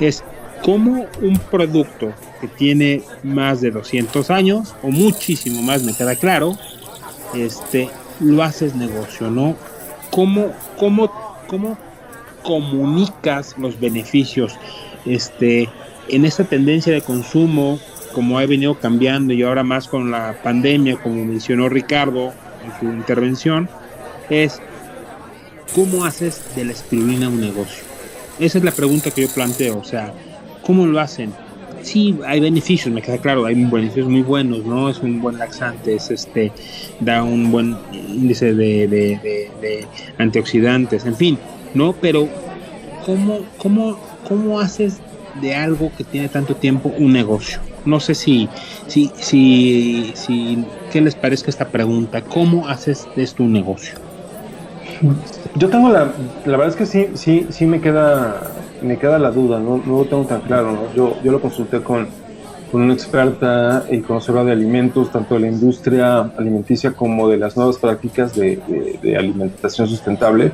Es 0.00 0.24
cómo 0.62 1.06
un 1.20 1.38
producto 1.38 2.12
que 2.40 2.48
tiene 2.48 3.02
más 3.22 3.60
de 3.60 3.70
200 3.70 4.30
años, 4.30 4.74
o 4.82 4.90
muchísimo 4.90 5.62
más, 5.62 5.82
me 5.82 5.94
queda 5.94 6.16
claro, 6.16 6.56
este, 7.34 7.88
lo 8.20 8.42
haces 8.42 8.74
negocio, 8.74 9.30
¿no? 9.30 9.56
¿Cómo, 10.12 10.52
cómo, 10.78 11.10
cómo 11.48 11.76
comunicas 12.44 13.56
los 13.58 13.80
beneficios 13.80 14.54
este, 15.04 15.68
en 16.08 16.24
esta 16.24 16.44
tendencia 16.44 16.92
de 16.92 17.00
consumo 17.00 17.80
como 18.12 18.38
ha 18.38 18.46
venido 18.46 18.78
cambiando 18.78 19.32
y 19.32 19.42
ahora 19.42 19.64
más 19.64 19.88
con 19.88 20.10
la 20.10 20.36
pandemia, 20.42 20.96
como 20.96 21.24
mencionó 21.24 21.68
Ricardo 21.68 22.32
en 22.64 22.78
su 22.78 22.86
intervención, 22.94 23.68
es 24.28 24.60
¿cómo 25.74 26.04
haces 26.04 26.42
de 26.54 26.66
la 26.66 26.72
espirulina 26.72 27.28
un 27.28 27.40
negocio? 27.40 27.84
Esa 28.38 28.58
es 28.58 28.64
la 28.64 28.72
pregunta 28.72 29.10
que 29.10 29.22
yo 29.22 29.28
planteo, 29.28 29.78
o 29.78 29.84
sea, 29.84 30.12
¿cómo 30.62 30.86
lo 30.86 31.00
hacen? 31.00 31.32
Sí, 31.82 32.16
hay 32.24 32.40
beneficios, 32.40 32.94
me 32.94 33.02
queda 33.02 33.18
claro, 33.18 33.44
hay 33.44 33.54
beneficios 33.54 34.08
muy 34.08 34.22
buenos, 34.22 34.64
¿no? 34.64 34.88
Es 34.88 35.00
un 35.00 35.20
buen 35.20 35.38
laxante, 35.38 35.94
es 35.94 36.10
este, 36.10 36.52
da 37.00 37.22
un 37.22 37.50
buen 37.50 37.76
índice 37.92 38.54
de, 38.54 39.86
antioxidantes, 40.18 41.04
en 41.04 41.16
fin, 41.16 41.38
¿no? 41.74 41.92
Pero, 41.92 42.28
¿cómo, 43.04 43.40
cómo, 43.58 43.98
¿cómo 44.28 44.60
haces 44.60 44.98
de 45.40 45.54
algo 45.54 45.90
que 45.96 46.04
tiene 46.04 46.28
tanto 46.28 46.54
tiempo 46.54 46.92
un 46.96 47.12
negocio? 47.12 47.58
No 47.84 47.98
sé 47.98 48.14
si, 48.14 48.48
si, 48.86 49.10
si, 49.16 50.12
si, 50.14 50.64
¿qué 50.92 51.00
les 51.00 51.16
parece 51.16 51.50
esta 51.50 51.68
pregunta? 51.68 52.22
¿Cómo 52.22 52.68
haces 52.68 53.08
de 53.16 53.24
esto 53.24 53.42
un 53.42 53.52
negocio? 53.52 53.94
Yo 55.56 55.68
tengo 55.68 55.90
la, 55.90 56.12
la 56.44 56.56
verdad 56.56 56.68
es 56.68 56.76
que 56.76 56.86
sí, 56.86 57.08
sí, 57.14 57.46
sí 57.50 57.66
me 57.66 57.80
queda, 57.80 58.40
me 58.82 58.98
queda 58.98 59.18
la 59.18 59.30
duda, 59.30 59.58
no, 59.58 59.80
no 59.84 59.98
lo 59.98 60.04
tengo 60.04 60.24
tan 60.24 60.40
claro, 60.42 60.72
¿no? 60.72 60.94
Yo, 60.94 61.16
yo 61.22 61.32
lo 61.32 61.40
consulté 61.40 61.80
con, 61.82 62.08
con 62.70 62.82
una 62.82 62.94
experta 62.94 63.84
y 63.90 64.00
conocedora 64.00 64.44
de 64.44 64.52
alimentos, 64.52 65.10
tanto 65.10 65.34
de 65.34 65.40
la 65.40 65.48
industria 65.48 66.20
alimenticia 66.36 66.92
como 66.92 67.28
de 67.28 67.36
las 67.36 67.56
nuevas 67.56 67.78
prácticas 67.78 68.34
de, 68.34 68.60
alimentación 69.16 69.86
sustentable. 69.88 70.52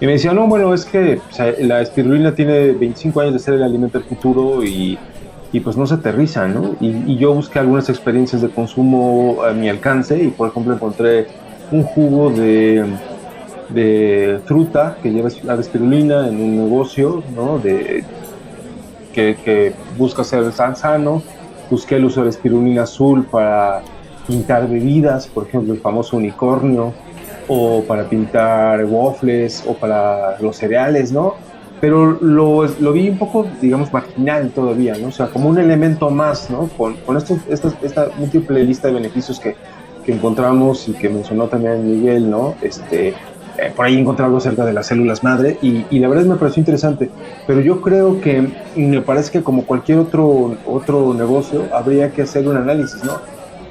Y 0.00 0.06
me 0.06 0.12
decía, 0.12 0.32
no, 0.32 0.46
bueno, 0.46 0.74
es 0.74 0.84
que 0.84 1.20
la 1.60 1.80
espirulina 1.80 2.34
tiene 2.34 2.72
25 2.72 3.20
años 3.20 3.34
de 3.34 3.38
ser 3.38 3.54
el 3.54 3.62
alimento 3.62 3.98
del 3.98 4.08
futuro 4.08 4.64
y 4.64 4.98
y 5.54 5.60
pues 5.60 5.76
no 5.76 5.86
se 5.86 5.94
aterriza, 5.94 6.48
¿no? 6.48 6.74
Y, 6.80 7.16
yo 7.16 7.32
busqué 7.32 7.60
algunas 7.60 7.88
experiencias 7.88 8.42
de 8.42 8.48
consumo 8.48 9.38
a 9.48 9.52
mi 9.52 9.68
alcance 9.68 10.20
y 10.20 10.26
por 10.26 10.48
ejemplo 10.48 10.74
encontré 10.74 11.28
un 11.70 11.84
jugo 11.84 12.30
de, 12.30 12.84
de 13.68 14.40
fruta 14.44 14.96
que 15.02 15.10
lleva 15.10 15.28
la 15.42 15.54
espirulina 15.54 16.28
en 16.28 16.40
un 16.40 16.56
negocio, 16.56 17.22
¿no? 17.34 17.58
De, 17.58 18.04
que, 19.12 19.72
busca 19.96 20.24
ser 20.24 20.50
sano. 20.52 21.22
Busqué 21.70 21.96
el 21.96 22.04
uso 22.04 22.22
de 22.22 22.30
espirulina 22.30 22.82
azul 22.82 23.24
para 23.24 23.82
pintar 24.26 24.68
bebidas, 24.68 25.26
por 25.26 25.46
ejemplo 25.46 25.72
el 25.72 25.80
famoso 25.80 26.16
unicornio, 26.16 26.92
o 27.48 27.82
para 27.84 28.04
pintar 28.04 28.84
waffles, 28.84 29.64
o 29.66 29.74
para 29.74 30.38
los 30.40 30.56
cereales, 30.56 31.10
¿no? 31.12 31.34
pero 31.84 32.16
lo, 32.18 32.66
lo, 32.80 32.92
vi 32.92 33.10
un 33.10 33.18
poco, 33.18 33.46
digamos, 33.60 33.92
marginal 33.92 34.48
todavía, 34.50 34.96
¿no? 34.96 35.08
O 35.08 35.12
sea, 35.12 35.26
como 35.26 35.50
un 35.50 35.58
elemento 35.58 36.08
más, 36.08 36.48
¿no? 36.48 36.68
Con, 36.78 36.94
con 36.94 37.18
esto, 37.18 37.38
esta, 37.50 37.70
esta, 37.82 38.08
múltiple 38.16 38.64
lista 38.64 38.88
de 38.88 38.94
beneficios 38.94 39.38
que, 39.38 39.54
que, 40.02 40.12
encontramos 40.12 40.88
y 40.88 40.92
que 40.92 41.10
mencionó 41.10 41.46
también 41.48 41.86
Miguel, 41.86 42.30
¿no? 42.30 42.54
Este, 42.62 43.12
eh, 43.58 43.72
por 43.74 43.86
ahí 43.86 43.98
encontré 43.98 44.24
algo 44.24 44.38
acerca 44.38 44.64
de 44.64 44.72
las 44.72 44.86
células 44.86 45.22
madre 45.22 45.58
y, 45.62 45.84
y, 45.90 46.00
la 46.00 46.08
verdad 46.08 46.24
me 46.24 46.34
pareció 46.34 46.60
interesante, 46.60 47.08
pero 47.46 47.60
yo 47.60 47.80
creo 47.80 48.20
que 48.20 48.48
me 48.74 49.00
parece 49.00 49.30
que 49.30 49.42
como 49.42 49.64
cualquier 49.64 49.98
otro, 49.98 50.56
otro 50.66 51.14
negocio 51.14 51.66
habría 51.72 52.10
que 52.10 52.22
hacer 52.22 52.48
un 52.48 52.56
análisis, 52.56 53.04
¿no? 53.04 53.18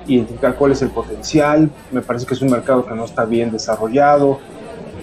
Identificar 0.07 0.55
cuál 0.55 0.71
es 0.71 0.81
el 0.81 0.89
potencial, 0.89 1.69
me 1.91 2.01
parece 2.01 2.25
que 2.25 2.33
es 2.33 2.41
un 2.41 2.51
mercado 2.51 2.85
que 2.85 2.95
no 2.95 3.03
está 3.03 3.25
bien 3.25 3.51
desarrollado, 3.51 4.39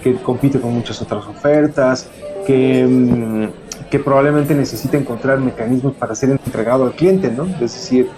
que 0.03 0.15
compite 0.15 0.59
con 0.59 0.73
muchas 0.73 0.99
otras 1.01 1.25
ofertas, 1.27 2.09
que, 2.47 2.85
mm, 2.87 3.89
que 3.89 3.99
probablemente 3.99 4.55
necesita 4.55 4.97
encontrar 4.97 5.39
mecanismos 5.39 5.93
para 5.93 6.15
ser 6.15 6.31
entregado 6.31 6.85
al 6.85 6.93
cliente, 6.93 7.29
¿no? 7.29 7.45
Es 7.45 7.73
decir, 7.73 8.09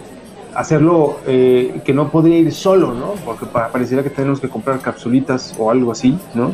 hacerlo 0.55 1.19
eh, 1.27 1.81
que 1.85 1.93
no 1.93 2.09
podría 2.09 2.37
ir 2.37 2.51
solo, 2.53 2.93
¿no? 2.93 3.13
Porque 3.25 3.45
pareciera 3.45 4.03
que 4.03 4.09
tenemos 4.09 4.39
que 4.39 4.49
comprar 4.49 4.79
capsulitas 4.79 5.55
o 5.57 5.71
algo 5.71 5.91
así, 5.91 6.17
¿no? 6.33 6.53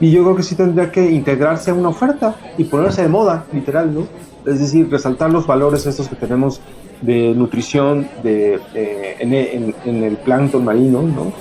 Y 0.00 0.10
yo 0.10 0.22
creo 0.24 0.36
que 0.36 0.42
sí 0.42 0.54
tendría 0.54 0.90
que 0.90 1.10
integrarse 1.10 1.70
a 1.70 1.74
una 1.74 1.88
oferta 1.88 2.34
y 2.58 2.64
ponerse 2.64 3.02
de 3.02 3.08
moda, 3.08 3.44
literal, 3.52 3.94
¿no? 3.94 4.06
Es 4.44 4.58
decir, 4.58 4.90
resaltar 4.90 5.30
los 5.30 5.46
valores 5.46 5.86
estos 5.86 6.08
que 6.08 6.16
tenemos 6.16 6.60
de 7.00 7.34
nutrición 7.34 8.08
de, 8.22 8.60
en, 8.74 9.74
en, 9.84 10.04
el 10.04 10.16
plancton 10.16 10.64
marino, 10.64 11.02
¿no? 11.02 11.32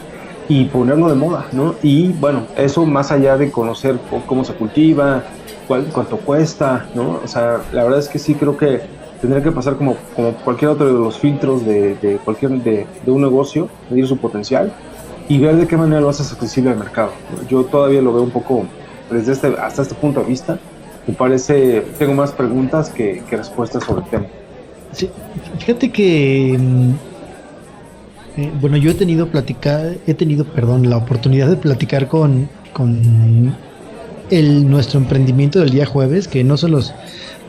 Y 0.47 0.65
ponerlo 0.65 1.07
de 1.09 1.15
moda, 1.15 1.47
¿no? 1.53 1.75
Y 1.81 2.11
bueno, 2.13 2.43
eso 2.57 2.85
más 2.85 3.11
allá 3.11 3.37
de 3.37 3.51
conocer 3.51 3.97
cómo 4.27 4.43
se 4.43 4.53
cultiva, 4.53 5.23
cuánto 5.67 6.17
cuesta, 6.17 6.87
¿no? 6.93 7.21
O 7.23 7.27
sea, 7.27 7.61
la 7.71 7.83
verdad 7.83 7.99
es 7.99 8.09
que 8.09 8.19
sí 8.19 8.35
creo 8.35 8.57
que 8.57 8.81
tendría 9.21 9.43
que 9.43 9.51
pasar 9.51 9.77
como, 9.77 9.95
como 10.15 10.33
cualquier 10.33 10.71
otro 10.71 10.87
de 10.87 10.93
los 10.93 11.17
filtros 11.19 11.63
de, 11.65 11.95
de 11.95 12.17
cualquier 12.17 12.51
de, 12.63 12.87
de, 13.05 13.11
un 13.11 13.21
negocio, 13.21 13.69
medir 13.89 14.07
su 14.07 14.17
potencial 14.17 14.73
y 15.29 15.37
ver 15.37 15.55
de 15.55 15.67
qué 15.67 15.77
manera 15.77 16.01
lo 16.01 16.09
haces 16.09 16.31
accesible 16.33 16.71
al 16.71 16.77
mercado. 16.77 17.11
Yo 17.47 17.63
todavía 17.63 18.01
lo 18.01 18.13
veo 18.13 18.23
un 18.23 18.31
poco 18.31 18.65
desde 19.11 19.33
este, 19.33 19.55
hasta 19.61 19.83
este 19.83 19.95
punto 19.95 20.21
de 20.21 20.25
vista. 20.25 20.59
Me 21.07 21.13
parece, 21.13 21.81
tengo 21.99 22.13
más 22.13 22.31
preguntas 22.31 22.89
que, 22.89 23.23
respuestas 23.29 23.83
sobre 23.83 24.03
el 24.03 24.09
tema. 24.09 24.25
Sí, 24.91 25.09
fíjate 25.59 25.91
que 25.91 26.57
mm, 26.59 26.91
eh, 28.37 28.51
bueno, 28.59 28.77
yo 28.77 28.91
he 28.91 28.93
tenido 28.93 29.27
platicar, 29.27 29.97
he 30.07 30.13
tenido, 30.13 30.45
perdón, 30.45 30.89
la 30.89 30.97
oportunidad 30.97 31.47
de 31.47 31.57
platicar 31.57 32.07
con, 32.07 32.49
con 32.73 33.53
el, 34.29 34.69
nuestro 34.69 34.99
emprendimiento 34.99 35.59
del 35.59 35.69
día 35.69 35.85
jueves, 35.85 36.27
que 36.27 36.43
no 36.43 36.57
se 36.57 36.69
los 36.69 36.93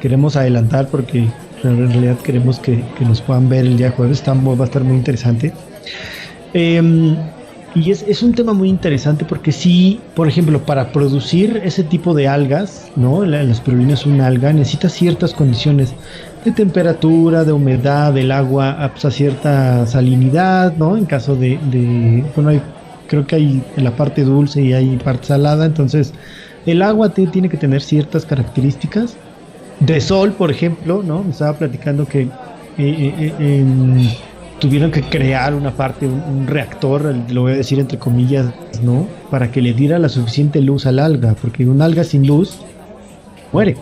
queremos 0.00 0.36
adelantar 0.36 0.88
porque 0.88 1.28
en 1.64 1.78
realidad 1.78 2.18
queremos 2.18 2.58
que, 2.58 2.82
nos 3.00 3.20
puedan 3.20 3.48
ver 3.48 3.66
el 3.66 3.76
día 3.76 3.90
jueves, 3.90 4.22
va 4.26 4.62
a 4.62 4.64
estar 4.64 4.84
muy 4.84 4.96
interesante. 4.96 5.52
Em, 6.54 7.16
y 7.74 7.90
es, 7.90 8.02
es, 8.02 8.22
un 8.22 8.34
tema 8.34 8.52
muy 8.52 8.68
interesante 8.68 9.24
porque 9.24 9.50
si, 9.50 10.00
por 10.14 10.28
ejemplo, 10.28 10.60
para 10.60 10.92
producir 10.92 11.62
ese 11.64 11.82
tipo 11.82 12.12
de 12.12 12.28
algas, 12.28 12.90
¿no? 12.96 13.24
La, 13.24 13.42
la 13.42 13.52
espirulina 13.52 13.94
es 13.94 14.04
una 14.04 14.26
alga, 14.26 14.52
necesita 14.52 14.90
ciertas 14.90 15.32
condiciones 15.32 15.94
de 16.44 16.52
temperatura, 16.52 17.44
de 17.44 17.52
humedad 17.52 18.12
del 18.12 18.32
agua 18.32 18.90
pues, 18.92 19.04
a 19.04 19.10
cierta 19.10 19.86
salinidad, 19.86 20.76
¿no? 20.76 20.96
En 20.96 21.06
caso 21.06 21.34
de, 21.34 21.58
de 21.70 22.24
bueno, 22.34 22.50
hay, 22.50 22.60
creo 23.06 23.26
que 23.26 23.36
hay 23.36 23.62
la 23.76 23.96
parte 23.96 24.22
dulce 24.24 24.62
y 24.62 24.72
hay 24.72 24.96
parte 24.98 25.28
salada, 25.28 25.64
entonces 25.64 26.12
el 26.66 26.82
agua 26.82 27.10
tiene 27.10 27.48
que 27.48 27.56
tener 27.56 27.82
ciertas 27.82 28.24
características. 28.24 29.16
De 29.84 30.00
sol, 30.00 30.32
por 30.32 30.50
ejemplo, 30.50 31.02
¿no? 31.02 31.24
Me 31.24 31.30
estaba 31.30 31.54
platicando 31.54 32.06
que 32.06 32.22
eh, 32.22 32.28
eh, 32.78 33.32
eh, 33.38 33.64
tuvieron 34.58 34.90
que 34.90 35.02
crear 35.02 35.54
una 35.54 35.72
parte, 35.72 36.06
un, 36.06 36.46
reactor, 36.46 37.14
lo 37.30 37.42
voy 37.42 37.52
a 37.52 37.56
decir 37.56 37.80
entre 37.80 37.98
comillas, 37.98 38.46
¿no? 38.82 39.06
Para 39.30 39.50
que 39.50 39.60
le 39.60 39.72
diera 39.72 39.98
la 39.98 40.08
suficiente 40.08 40.60
luz 40.60 40.86
al 40.86 40.98
alga, 40.98 41.34
porque 41.40 41.66
un 41.66 41.82
alga 41.82 42.04
sin 42.04 42.26
luz 42.26 42.58
muere. 43.52 43.76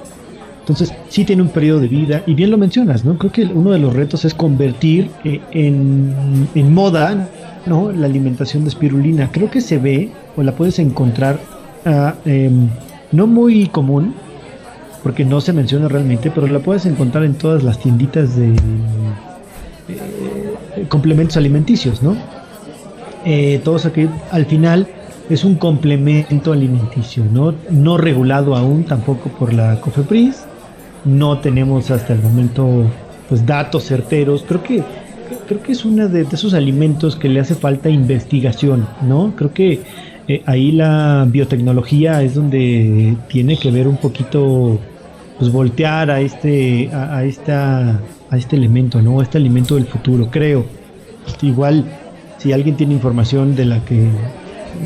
Entonces, 0.61 0.93
sí 1.09 1.25
tiene 1.25 1.43
un 1.43 1.49
periodo 1.49 1.81
de 1.81 1.89
vida, 1.89 2.23
y 2.27 2.35
bien 2.35 2.51
lo 2.51 2.59
mencionas, 2.59 3.05
¿no? 3.05 3.19
Creo 3.19 3.33
que 3.33 3.45
uno 3.45 3.73
de 3.73 3.79
los 3.79 3.95
retos 3.95 4.25
es 4.25 4.35
convertir 4.35 5.11
en, 5.25 6.49
en 6.55 6.75
moda, 6.75 7.29
¿no? 7.67 7.91
La 7.93 8.07
alimentación 8.07 8.65
de 8.65 8.71
espirulina. 8.71 9.31
Creo 9.33 9.51
que 9.51 9.61
se 9.61 9.79
ve, 9.79 10.11
o 10.37 10.43
la 10.43 10.53
puedes 10.53 10.79
encontrar 10.79 11.39
Em, 12.25 12.69
no 13.13 13.27
muy 13.27 13.67
común, 13.69 14.15
porque 15.03 15.25
no 15.25 15.41
se 15.41 15.53
menciona 15.53 15.89
realmente, 15.89 16.31
pero 16.31 16.47
la 16.47 16.59
puedes 16.59 16.87
encontrar 16.87 17.25
en 17.25 17.35
todas 17.35 17.63
las 17.63 17.79
tienditas 17.79 18.37
de 18.37 18.55
eh, 19.89 20.87
complementos 20.89 21.37
alimenticios, 21.37 22.03
¿no? 22.03 22.17
Eh, 23.25 23.61
todos 23.65 23.87
aquí, 23.87 24.09
al 24.31 24.47
final 24.47 24.89
es 25.29 25.45
un 25.45 25.55
complemento 25.57 26.53
alimenticio, 26.53 27.25
¿no? 27.31 27.55
No 27.71 27.97
regulado 27.97 28.57
aún 28.57 28.85
tampoco 28.85 29.29
por 29.31 29.53
la 29.53 29.81
COFEPRIS, 29.81 30.45
no 31.05 31.39
tenemos 31.39 31.91
hasta 31.91 32.13
el 32.13 32.21
momento 32.21 32.85
pues 33.29 33.47
datos 33.47 33.85
certeros, 33.85 34.45
creo 34.47 34.63
que 34.63 34.83
creo 35.47 35.63
que 35.63 35.73
es 35.73 35.85
uno 35.85 36.09
de, 36.09 36.25
de 36.25 36.35
esos 36.35 36.55
alimentos 36.55 37.15
que 37.15 37.29
le 37.29 37.41
hace 37.41 37.55
falta 37.55 37.89
investigación, 37.89 38.87
¿no? 39.03 39.33
Creo 39.37 39.53
que 39.53 39.81
eh, 40.31 40.45
ahí 40.47 40.71
la 40.71 41.27
biotecnología 41.29 42.23
es 42.23 42.37
donde 42.37 43.17
tiene 43.27 43.57
que 43.57 43.73
ver 43.73 43.89
un 43.89 43.97
poquito, 43.97 44.79
pues 45.41 45.51
voltear 45.51 46.11
a 46.11 46.21
este, 46.21 46.91
a, 46.93 47.25
esta, 47.25 47.99
a 48.29 48.37
este 48.37 48.57
elemento, 48.57 49.01
¿no? 49.01 49.23
este 49.23 49.39
alimento 49.39 49.77
del 49.77 49.87
futuro, 49.87 50.29
creo. 50.31 50.67
Igual, 51.41 51.87
si 52.37 52.53
alguien 52.53 52.77
tiene 52.77 52.93
información 52.93 53.57
de 53.57 53.65
la 53.65 53.83
que 53.83 54.07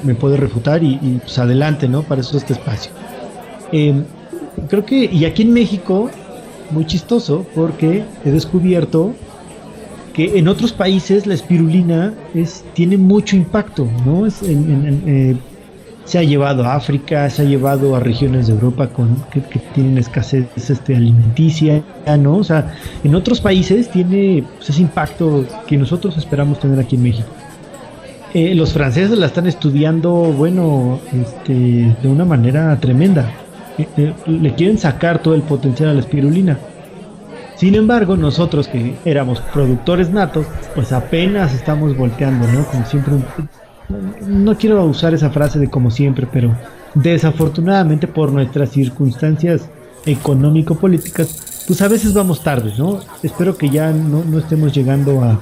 me 0.05 0.14
puede 0.14 0.37
refutar 0.37 0.85
y, 0.85 1.19
pues 1.21 1.37
adelante, 1.40 1.88
¿no? 1.88 2.05
Para 2.05 2.21
eso 2.21 2.38
este 2.38 2.53
espacio. 2.53 2.93
Em, 3.73 4.05
creo 4.69 4.87
que, 4.87 5.07
y 5.12 5.25
aquí 5.25 5.43
en 5.43 5.53
México, 5.53 6.09
muy 6.71 6.87
chistoso, 6.87 7.45
porque 7.57 8.05
he 8.25 8.31
descubierto 8.31 9.12
que 10.12 10.38
en 10.38 10.47
otros 10.47 10.73
países 10.73 11.27
la 11.27 11.35
espirulina 11.35 12.14
es, 12.33 12.64
tiene 12.75 12.97
mucho 12.97 13.35
impacto, 13.35 13.88
¿no? 14.07 14.25
Es 14.25 14.40
eh, 14.45 15.37
se 16.05 16.19
ha 16.19 16.23
llevado 16.23 16.64
a 16.64 16.75
África, 16.75 17.29
se 17.31 17.43
ha 17.43 17.45
llevado 17.45 17.97
a 17.97 18.01
regiones 18.01 18.47
de 18.47 18.53
Europa 18.53 18.88
con, 18.88 19.17
que, 19.31 19.40
tienen 19.75 19.99
escasez 19.99 20.47
este, 20.57 20.97
alimenticia, 20.97 21.83
¿no? 22.19 22.37
O 22.37 22.45
sea, 22.45 22.75
en 23.03 23.14
otros 23.14 23.40
países 23.40 23.90
tiene 23.90 24.45
pues, 24.57 24.71
ese 24.71 24.83
impacto 24.83 25.45
que 25.67 25.77
nosotros 25.77 26.17
esperamos 26.17 26.61
tener 26.61 26.79
aquí 26.79 26.97
en 26.97 27.03
México. 27.03 27.29
Eh, 28.35 28.55
los 28.55 28.73
franceses 28.73 29.17
la 29.17 29.27
están 29.27 29.47
estudiando, 29.47 30.11
bueno, 30.11 31.01
este, 31.12 31.53
de 32.03 32.09
una 32.09 32.25
manera 32.25 32.77
tremenda. 32.81 33.31
Eh, 33.79 34.12
le 34.27 34.55
quieren 34.55 34.77
sacar 34.77 35.21
todo 35.21 35.35
el 35.35 35.43
potencial 35.43 35.90
a 35.90 35.95
la 35.95 36.01
espirulina. 36.01 36.59
Sin 37.57 37.77
embargo, 37.77 38.17
nosotros 38.17 38.67
que 38.67 38.97
éramos 39.05 39.40
productores 39.53 40.11
natos, 40.11 40.47
pues 40.75 40.93
apenas 40.93 41.55
estamos 41.55 41.97
volteando, 41.97 42.47
¿no? 42.49 42.67
Como 42.67 42.85
siempre, 42.87 43.14
no 43.88 44.57
quiero 44.57 44.85
usar 44.85 45.14
esa 45.14 45.31
frase 45.31 45.59
de 45.59 45.68
como 45.68 45.90
siempre, 45.90 46.27
pero 46.31 46.57
desafortunadamente 46.94 48.07
por 48.07 48.33
nuestras 48.33 48.70
circunstancias 48.70 49.68
económico-políticas, 50.07 51.64
pues 51.66 51.81
a 51.83 51.88
veces 51.88 52.12
vamos 52.12 52.42
tarde, 52.42 52.73
¿no? 52.79 53.01
Espero 53.23 53.57
que 53.57 53.70
ya 53.70 53.90
no, 53.90 54.25
no 54.25 54.38
estemos 54.38 54.73
llegando 54.73 55.23
a 55.23 55.40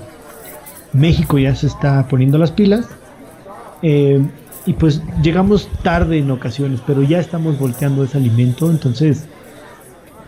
México, 0.92 1.38
ya 1.38 1.55
se 1.55 1.66
está 1.66 2.07
poniendo 2.09 2.38
las 2.38 2.52
pilas. 2.52 2.87
Eh, 3.83 4.24
y 4.64 4.74
pues 4.74 5.02
llegamos 5.22 5.68
tarde 5.83 6.18
en 6.18 6.31
ocasiones, 6.31 6.81
pero 6.87 7.02
ya 7.02 7.18
estamos 7.18 7.59
volteando 7.59 8.05
ese 8.05 8.18
alimento, 8.18 8.70
entonces 8.70 9.24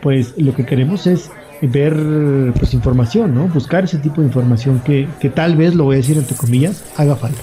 pues 0.03 0.35
lo 0.37 0.55
que 0.55 0.67
queremos 0.67 1.07
es 1.07 1.31
ver 1.63 1.95
pues 2.59 2.75
información, 2.75 3.35
¿no? 3.35 3.47
Buscar 3.47 3.85
ese 3.85 3.99
tipo 3.99 4.21
de 4.21 4.27
información 4.27 4.81
que, 4.85 5.09
que 5.21 5.31
tal 5.31 5.57
vez, 5.57 5.75
lo 5.75 5.85
voy 5.85 5.95
a 5.95 5.99
decir 5.99 6.19
entre 6.19 6.37
comillas, 6.37 6.85
haga 6.97 7.15
falta. 7.15 7.43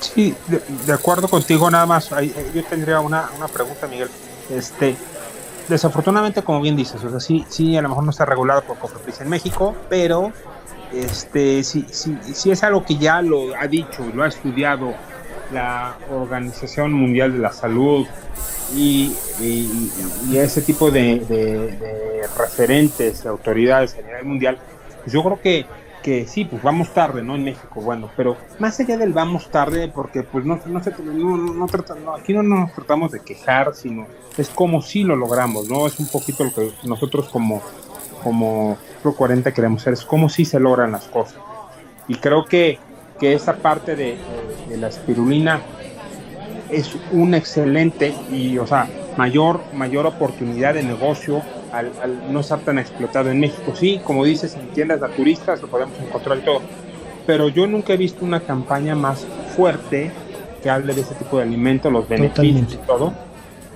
Sí, 0.00 0.34
de, 0.86 0.92
acuerdo 0.92 1.28
contigo, 1.28 1.70
nada 1.70 1.86
más. 1.86 2.10
Yo 2.54 2.64
tendría 2.64 3.00
una, 3.00 3.28
una, 3.36 3.48
pregunta, 3.48 3.86
Miguel. 3.86 4.08
Este, 4.50 4.96
desafortunadamente, 5.68 6.42
como 6.42 6.60
bien 6.60 6.76
dices, 6.76 7.02
o 7.04 7.10
sea, 7.10 7.20
sí, 7.20 7.44
sí, 7.48 7.76
a 7.76 7.82
lo 7.82 7.88
mejor 7.90 8.04
no 8.04 8.10
está 8.10 8.24
regulado 8.24 8.62
por 8.62 8.78
Cofepris 8.78 9.20
en 9.20 9.28
México, 9.28 9.76
pero 9.88 10.32
este, 10.92 11.62
sí, 11.62 11.86
sí, 11.90 12.18
sí 12.34 12.50
es 12.50 12.62
algo 12.64 12.84
que 12.84 12.96
ya 12.96 13.22
lo 13.22 13.54
ha 13.56 13.66
dicho, 13.68 14.04
lo 14.12 14.24
ha 14.24 14.28
estudiado 14.28 14.94
la 15.52 15.96
Organización 16.10 16.92
Mundial 16.92 17.32
de 17.32 17.38
la 17.38 17.52
Salud 17.52 18.06
y, 18.74 19.12
ese 20.32 20.62
tipo 20.62 20.90
de, 20.90 21.20
de, 21.20 22.26
referentes, 22.38 23.26
autoridades 23.26 23.94
a 23.94 24.02
nivel 24.02 24.24
mundial, 24.24 24.58
pues 25.02 25.12
yo 25.12 25.22
creo 25.22 25.40
que, 25.40 25.66
que 26.02 26.26
sí, 26.26 26.44
pues 26.44 26.62
vamos 26.62 26.92
tarde, 26.92 27.22
¿no? 27.22 27.34
En 27.34 27.44
México, 27.44 27.80
bueno, 27.80 28.10
pero 28.16 28.36
más 28.58 28.78
allá 28.80 28.96
del 28.96 29.12
vamos 29.12 29.50
tarde, 29.50 29.88
porque 29.88 30.22
pues 30.22 30.44
no, 30.44 30.60
no, 30.66 30.80
no, 30.80 31.66
no, 32.04 32.14
aquí 32.14 32.32
no 32.32 32.42
nos 32.42 32.72
tratamos 32.72 33.12
de 33.12 33.20
quejar, 33.20 33.74
sino 33.74 34.06
es 34.36 34.48
como 34.48 34.82
si 34.82 35.04
lo 35.04 35.16
logramos, 35.16 35.68
¿no? 35.68 35.86
Es 35.86 35.98
un 36.00 36.08
poquito 36.08 36.44
lo 36.44 36.52
que 36.52 36.72
nosotros 36.84 37.28
como, 37.28 37.62
como 38.22 38.78
Pro 39.02 39.14
40 39.14 39.52
queremos 39.52 39.82
hacer, 39.82 39.94
es 39.94 40.04
como 40.04 40.28
si 40.28 40.44
se 40.44 40.60
logran 40.60 40.92
las 40.92 41.06
cosas. 41.06 41.38
Y 42.08 42.16
creo 42.16 42.44
que, 42.44 42.78
que 43.18 43.34
esa 43.34 43.56
parte 43.56 43.96
de, 43.96 44.18
de 44.68 44.76
la 44.76 44.88
espirulina 44.88 45.60
es 46.70 46.96
un 47.12 47.34
excelente 47.34 48.14
y, 48.30 48.58
o 48.58 48.66
sea, 48.66 48.88
mayor, 49.16 49.60
mayor 49.74 50.06
oportunidad 50.06 50.74
de 50.74 50.82
negocio 50.82 51.42
al, 51.72 52.32
no 52.32 52.40
estar 52.40 52.60
tan 52.60 52.78
explotado 52.78 53.30
en 53.30 53.40
México. 53.40 53.72
Sí, 53.74 54.00
como 54.04 54.24
dices, 54.24 54.54
en 54.54 54.68
tiendas 54.68 55.00
naturistas 55.00 55.60
lo 55.62 55.68
podemos 55.68 55.98
encontrar 56.00 56.38
todo, 56.40 56.60
pero 57.26 57.48
yo 57.48 57.66
nunca 57.66 57.92
he 57.92 57.96
visto 57.96 58.24
una 58.24 58.40
campaña 58.40 58.94
más 58.94 59.26
fuerte 59.56 60.10
que 60.62 60.70
hable 60.70 60.94
de 60.94 61.00
ese 61.02 61.14
tipo 61.14 61.38
de 61.38 61.44
alimento, 61.44 61.90
los 61.90 62.08
beneficios 62.08 62.74
y 62.74 62.86
todo, 62.86 63.12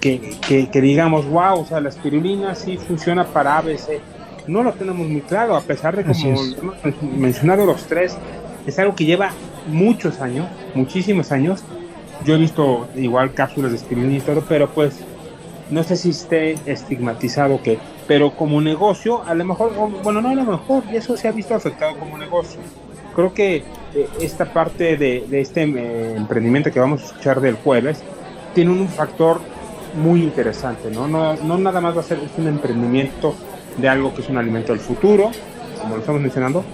que, 0.00 0.37
que, 0.70 0.80
digamos, 0.80 1.26
wow, 1.26 1.61
o 1.61 1.64
sea, 1.64 1.80
la 1.80 1.88
espirulina 1.88 2.54
sí 2.54 2.76
funciona 2.76 3.24
para 3.24 3.57
ABC. 3.57 4.00
No 4.46 4.62
lo 4.62 4.72
tenemos 4.72 5.09
muy 5.09 5.22
claro, 5.22 5.57
a 5.57 5.62
pesar 5.62 5.96
de 5.96 6.04
como 6.04 6.28
hemos 6.28 6.57
mencionado 7.16 7.64
los 7.64 7.85
tres, 7.87 8.18
es 8.66 8.78
algo 8.78 8.94
que 8.94 9.07
lleva 9.07 9.30
muchos 9.66 10.20
años, 10.20 10.46
muchísimos 10.74 11.33
años. 11.33 11.64
Yo 12.26 12.35
he 12.35 12.38
visto 12.38 12.87
igual 12.96 13.33
cápsulas 13.33 13.70
de 13.70 13.78
espirulina 13.78 14.16
y 14.16 14.20
todo, 14.20 14.44
pero 14.46 14.68
pues 14.68 15.02
no 15.70 15.83
sé 15.83 15.96
si 15.96 16.11
esté 16.11 16.57
estigmatizado 16.66 17.62
que, 17.62 17.79
pero 18.07 18.37
como 18.37 18.61
negocio, 18.61 19.22
a 19.24 19.35
lo 19.35 19.44
mejor, 19.44 19.72
bueno, 20.03 20.20
no 20.20 20.29
a 20.29 20.35
lo 20.35 20.44
mejor, 20.44 20.85
y 20.92 20.96
eso 20.96 21.16
se 21.16 21.29
ha 21.29 21.33
visto 21.33 21.55
afectado 21.55 21.96
como 21.98 22.18
negocio. 22.18 22.61
Creo 23.14 23.33
que 23.33 23.57
eh, 23.57 24.09
esta 24.20 24.53
parte 24.53 24.96
de, 24.96 25.24
este 25.40 25.62
eh, 25.62 26.14
emprendimiento 26.16 26.70
que 26.70 26.81
vamos 26.81 27.03
a 27.03 27.07
escuchar 27.07 27.40
del 27.40 27.55
jueves 27.55 28.03
tiene 28.55 28.70
un 28.70 28.88
factor 28.88 29.40
muy 29.94 30.22
interesante, 30.22 30.90
¿no? 30.90 31.07
¿no? 31.07 31.35
No 31.37 31.59
nada 31.59 31.81
más 31.81 31.96
va 31.96 32.00
a 32.00 32.05
ser 32.05 32.18
un 32.37 32.48
emprendimiento 32.48 33.35
de 33.77 33.88
algo 33.88 34.14
que 34.14 34.22
es 34.22 34.29
un 34.29 34.38
alimento 34.38 34.72
del 34.72 34.81
futuro, 34.81 35.31
como 35.81 35.94
lo 35.94 36.00
estamos 36.00 36.20
mencionando, 36.20 36.64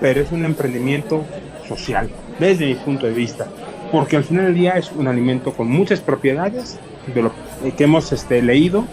pero 0.00 0.20
es 0.20 0.32
un 0.32 0.44
emprendimiento 0.44 1.24
social, 1.66 2.10
desde 2.38 2.66
mi 2.66 2.74
punto 2.74 3.06
de 3.06 3.12
vista, 3.12 3.46
porque 3.90 4.16
al 4.16 4.24
final 4.24 4.46
del 4.46 4.54
día 4.54 4.72
es 4.72 4.90
un 4.92 5.06
alimento 5.06 5.52
con 5.52 5.68
muchas 5.68 6.00
propiedades 6.00 6.78
de 7.12 7.22
lo 7.22 7.32
que 7.70 7.84
hemos 7.84 8.12
este, 8.12 8.42
leído. 8.42 8.84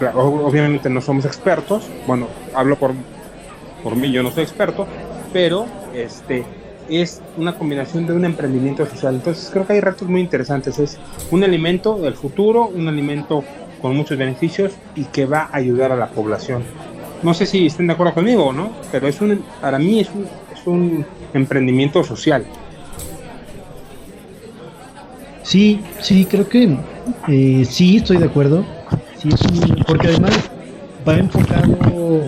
Eh, 0.00 0.06
obviamente 0.14 0.90
no 0.90 1.00
somos 1.00 1.24
expertos, 1.24 1.88
bueno, 2.06 2.26
hablo 2.54 2.76
por, 2.76 2.92
por 3.82 3.96
mí, 3.96 4.12
yo 4.12 4.22
no 4.22 4.30
soy 4.30 4.42
experto, 4.42 4.86
pero 5.32 5.66
este, 5.94 6.44
es 6.90 7.22
una 7.36 7.56
combinación 7.56 8.06
de 8.06 8.12
un 8.12 8.24
emprendimiento 8.24 8.84
social. 8.84 9.14
Entonces 9.14 9.48
creo 9.52 9.66
que 9.66 9.74
hay 9.74 9.80
retos 9.80 10.08
muy 10.08 10.20
interesantes. 10.20 10.78
Es 10.78 10.98
un 11.30 11.44
alimento 11.44 11.96
del 11.96 12.14
futuro, 12.14 12.66
un 12.66 12.88
alimento 12.88 13.44
con 13.80 13.96
muchos 13.96 14.18
beneficios 14.18 14.72
y 14.94 15.04
que 15.04 15.24
va 15.24 15.48
a 15.52 15.56
ayudar 15.56 15.92
a 15.92 15.96
la 15.96 16.08
población. 16.08 16.62
No 17.22 17.34
sé 17.34 17.46
si 17.46 17.66
estén 17.66 17.86
de 17.86 17.92
acuerdo 17.92 18.14
conmigo 18.14 18.46
o 18.46 18.52
no, 18.52 18.70
pero 18.90 19.06
es 19.08 19.20
un, 19.20 19.44
para 19.60 19.78
mí 19.78 20.00
es 20.00 20.08
un, 20.10 20.26
es 20.52 20.66
un 20.66 21.04
emprendimiento 21.34 22.02
social. 22.02 22.44
Sí, 25.42 25.80
sí, 26.00 26.26
creo 26.26 26.48
que 26.48 26.76
eh, 27.28 27.64
sí, 27.68 27.96
estoy 27.96 28.18
de 28.18 28.26
acuerdo. 28.26 28.64
Sí, 29.16 29.28
porque 29.86 30.08
además 30.08 30.32
va 31.06 31.18
enfocado 31.18 32.22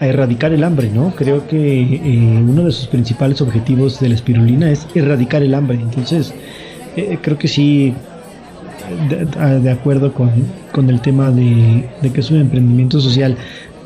a 0.00 0.06
erradicar 0.06 0.52
el 0.52 0.62
hambre, 0.64 0.90
¿no? 0.90 1.12
Creo 1.16 1.46
que 1.46 1.82
eh, 1.82 2.42
uno 2.42 2.64
de 2.64 2.72
sus 2.72 2.86
principales 2.86 3.40
objetivos 3.40 3.98
de 4.00 4.10
la 4.10 4.14
espirulina 4.14 4.70
es 4.70 4.86
erradicar 4.94 5.42
el 5.42 5.54
hambre. 5.54 5.78
Entonces, 5.80 6.32
eh, 6.96 7.18
creo 7.20 7.38
que 7.38 7.48
sí, 7.48 7.94
de, 9.08 9.70
acuerdo 9.70 10.12
con, 10.12 10.90
el 10.90 11.00
tema 11.00 11.30
de, 11.30 11.88
de, 12.00 12.12
que 12.12 12.20
es 12.20 12.30
un 12.30 12.40
emprendimiento 12.40 13.00
social. 13.00 13.36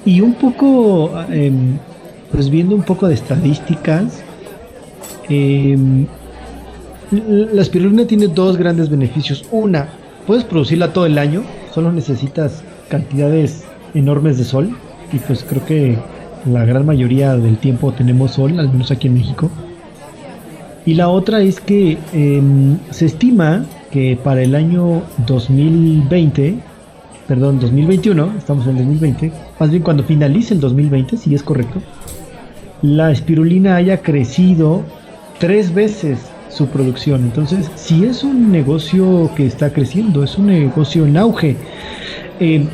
Y 0.04 0.20
un 0.20 0.34
poco, 0.34 1.12
em, 1.30 1.78
pues 2.30 2.50
viendo 2.50 2.74
un 2.74 2.82
poco 2.82 3.08
de 3.08 3.14
estadísticas, 3.14 4.22
eh, 5.28 5.76
la 7.12 7.60
espirulina 7.62 8.06
tiene 8.06 8.28
dos 8.28 8.56
grandes 8.56 8.88
beneficios. 8.88 9.44
Una, 9.50 9.88
puedes 10.26 10.44
producirla 10.44 10.92
todo 10.92 11.06
el 11.06 11.18
año, 11.18 11.42
solo 11.72 11.92
necesitas 11.92 12.62
cantidades 12.88 13.64
enormes 13.94 14.38
de 14.38 14.44
sol. 14.44 14.76
Y 15.12 15.18
pues 15.18 15.44
creo 15.44 15.64
que 15.66 15.98
la 16.50 16.64
gran 16.64 16.86
mayoría 16.86 17.36
del 17.36 17.58
tiempo 17.58 17.92
tenemos 17.92 18.32
sol, 18.32 18.58
al 18.58 18.70
menos 18.70 18.90
aquí 18.90 19.08
en 19.08 19.14
México. 19.14 19.50
Y 20.86 20.94
la 20.94 21.08
otra 21.08 21.42
es 21.42 21.60
que 21.60 21.98
em, 22.12 22.78
se 22.90 23.06
estima 23.06 23.64
que 23.90 24.18
para 24.22 24.42
el 24.42 24.54
año 24.54 25.02
2020, 25.26 26.56
perdón, 27.28 27.60
2021, 27.60 28.32
estamos 28.38 28.64
en 28.64 28.70
el 28.70 28.78
2020, 28.78 29.32
más 29.60 29.70
bien 29.70 29.82
cuando 29.82 30.02
finalice 30.02 30.54
el 30.54 30.60
2020, 30.60 31.18
si 31.18 31.34
es 31.34 31.42
correcto, 31.42 31.80
la 32.80 33.12
espirulina 33.12 33.76
haya 33.76 34.02
crecido 34.02 34.82
tres 35.38 35.72
veces 35.72 36.31
su 36.52 36.68
producción. 36.68 37.22
Entonces, 37.22 37.70
si 37.76 38.04
es 38.04 38.22
un 38.22 38.52
negocio 38.52 39.30
que 39.34 39.46
está 39.46 39.72
creciendo, 39.72 40.22
es 40.22 40.36
un 40.38 40.46
negocio 40.46 41.06
en 41.06 41.16
auge. 41.16 41.56
Eh, 42.40 42.66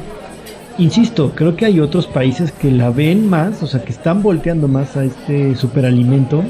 insisto, 0.78 1.32
creo 1.34 1.56
que 1.56 1.66
hay 1.66 1.80
otros 1.80 2.06
países 2.06 2.52
que 2.52 2.70
la 2.70 2.90
ven 2.90 3.28
más, 3.28 3.62
o 3.62 3.66
sea, 3.66 3.82
que 3.82 3.92
están 3.92 4.22
volteando 4.22 4.68
más 4.68 4.96
a 4.96 5.04
este 5.04 5.54
superalimento. 5.54 6.42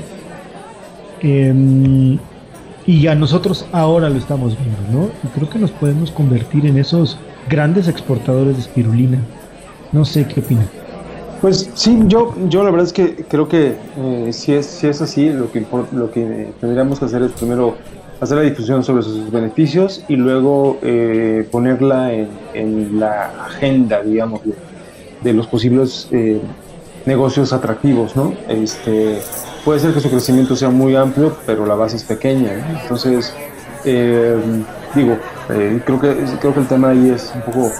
Em, 1.21 2.19
y 2.87 3.07
a 3.07 3.15
nosotros 3.15 3.67
ahora 3.73 4.09
lo 4.09 4.17
estamos 4.17 4.57
viendo, 4.59 5.01
¿no? 5.01 5.11
Y 5.23 5.29
creo 5.35 5.51
que 5.51 5.59
nos 5.59 5.71
podemos 5.73 6.11
convertir 6.11 6.65
en 6.65 6.79
esos 6.79 7.19
grandes 7.49 7.89
exportadores 7.89 8.57
de 8.57 8.63
espirulina. 8.63 9.19
No 9.93 10.05
sé 10.05 10.27
qué 10.27 10.41
opinan. 10.41 10.69
Pues 11.41 11.71
sí, 11.75 12.03
yo, 12.07 12.35
yo 12.49 12.65
la 12.65 12.71
verdad 12.71 12.87
es 12.87 12.93
que 12.93 13.15
creo 13.29 13.49
que 13.49 13.77
eh, 13.97 14.33
si, 14.33 14.55
es, 14.55 14.67
si 14.67 14.89
es 14.89 15.01
así, 15.01 15.31
lo 15.31 15.53
que, 15.53 15.65
lo 15.93 16.11
que 16.11 16.53
tendríamos 16.61 16.99
que 16.99 17.05
hacer 17.05 17.23
es 17.23 17.31
primero 17.33 17.77
hacer 18.21 18.39
la 18.39 18.43
difusión 18.43 18.83
sobre 18.83 19.05
sus 19.05 19.31
beneficios 19.31 20.05
y 20.09 20.17
luego 20.17 20.79
eh, 20.83 21.47
ponerla 21.53 22.13
en, 22.13 22.99
la 22.99 23.45
agenda, 23.45 24.03
digamos, 24.03 24.41
de, 25.23 25.33
los 25.33 25.47
posibles 25.47 26.09
eh, 26.11 26.41
negocios 27.07 27.53
atractivos, 27.53 28.17
¿no? 28.17 28.35
Este, 28.49 29.21
puede 29.65 29.79
ser 29.79 29.95
que 29.95 30.01
su 30.01 30.11
crecimiento 30.11 30.57
sea 30.57 30.71
muy 30.71 30.97
amplio, 30.97 31.37
pero 31.47 31.65
la 31.67 31.77
base 31.77 31.99
es 31.99 32.03
pequeña, 32.03 32.81
entonces, 32.83 33.33
digo, 33.85 35.17
creo, 35.47 36.01
que, 36.01 36.17
creo 36.41 36.55
que 36.55 36.61
el 36.61 36.67
tema 36.67 36.91
ahí 36.91 37.11
es 37.11 37.31
un 37.33 37.43
poco 37.43 37.71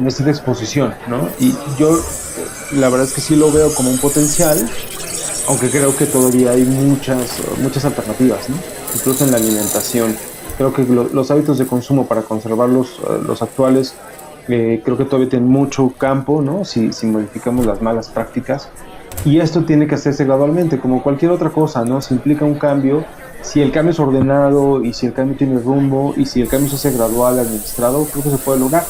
necesita 0.00 0.30
exposición, 0.30 0.94
¿no? 1.06 1.28
Y 1.38 1.54
yo 1.78 1.98
la 2.72 2.88
verdad 2.88 3.06
es 3.06 3.12
que 3.12 3.20
sí 3.20 3.36
lo 3.36 3.50
veo 3.52 3.72
como 3.74 3.90
un 3.90 3.98
potencial, 3.98 4.68
aunque 5.48 5.70
creo 5.70 5.96
que 5.96 6.06
todavía 6.06 6.52
hay 6.52 6.64
muchas, 6.64 7.42
muchas 7.62 7.84
alternativas, 7.84 8.48
¿no? 8.48 8.56
incluso 8.94 9.24
en 9.24 9.30
la 9.30 9.36
alimentación. 9.36 10.16
Creo 10.56 10.72
que 10.72 10.84
los 10.84 11.30
hábitos 11.30 11.58
de 11.58 11.66
consumo 11.66 12.06
para 12.06 12.22
conservar 12.22 12.68
los, 12.68 12.98
eh, 12.98 13.20
los 13.26 13.42
actuales, 13.42 13.94
eh, 14.48 14.80
creo 14.84 14.96
que 14.96 15.04
todavía 15.04 15.28
tienen 15.28 15.48
mucho 15.48 15.92
campo, 15.98 16.40
¿no? 16.40 16.64
Si, 16.64 16.92
si 16.92 17.06
modificamos 17.06 17.66
las 17.66 17.82
malas 17.82 18.08
prácticas. 18.08 18.70
Y 19.24 19.40
esto 19.40 19.64
tiene 19.64 19.86
que 19.86 19.96
hacerse 19.96 20.24
gradualmente, 20.24 20.78
como 20.78 21.02
cualquier 21.02 21.32
otra 21.32 21.50
cosa, 21.50 21.84
¿no? 21.84 22.00
Si 22.00 22.14
implica 22.14 22.44
un 22.44 22.54
cambio, 22.54 23.04
si 23.42 23.60
el 23.60 23.70
cambio 23.70 23.92
es 23.92 24.00
ordenado 24.00 24.82
y 24.82 24.94
si 24.94 25.06
el 25.06 25.12
cambio 25.12 25.36
tiene 25.36 25.58
rumbo 25.60 26.14
y 26.16 26.24
si 26.24 26.40
el 26.40 26.48
cambio 26.48 26.70
se 26.70 26.76
hace 26.76 26.96
gradual, 26.96 27.38
administrado, 27.38 28.04
creo 28.06 28.24
que 28.24 28.30
se 28.30 28.38
puede 28.38 28.60
lograr. 28.60 28.84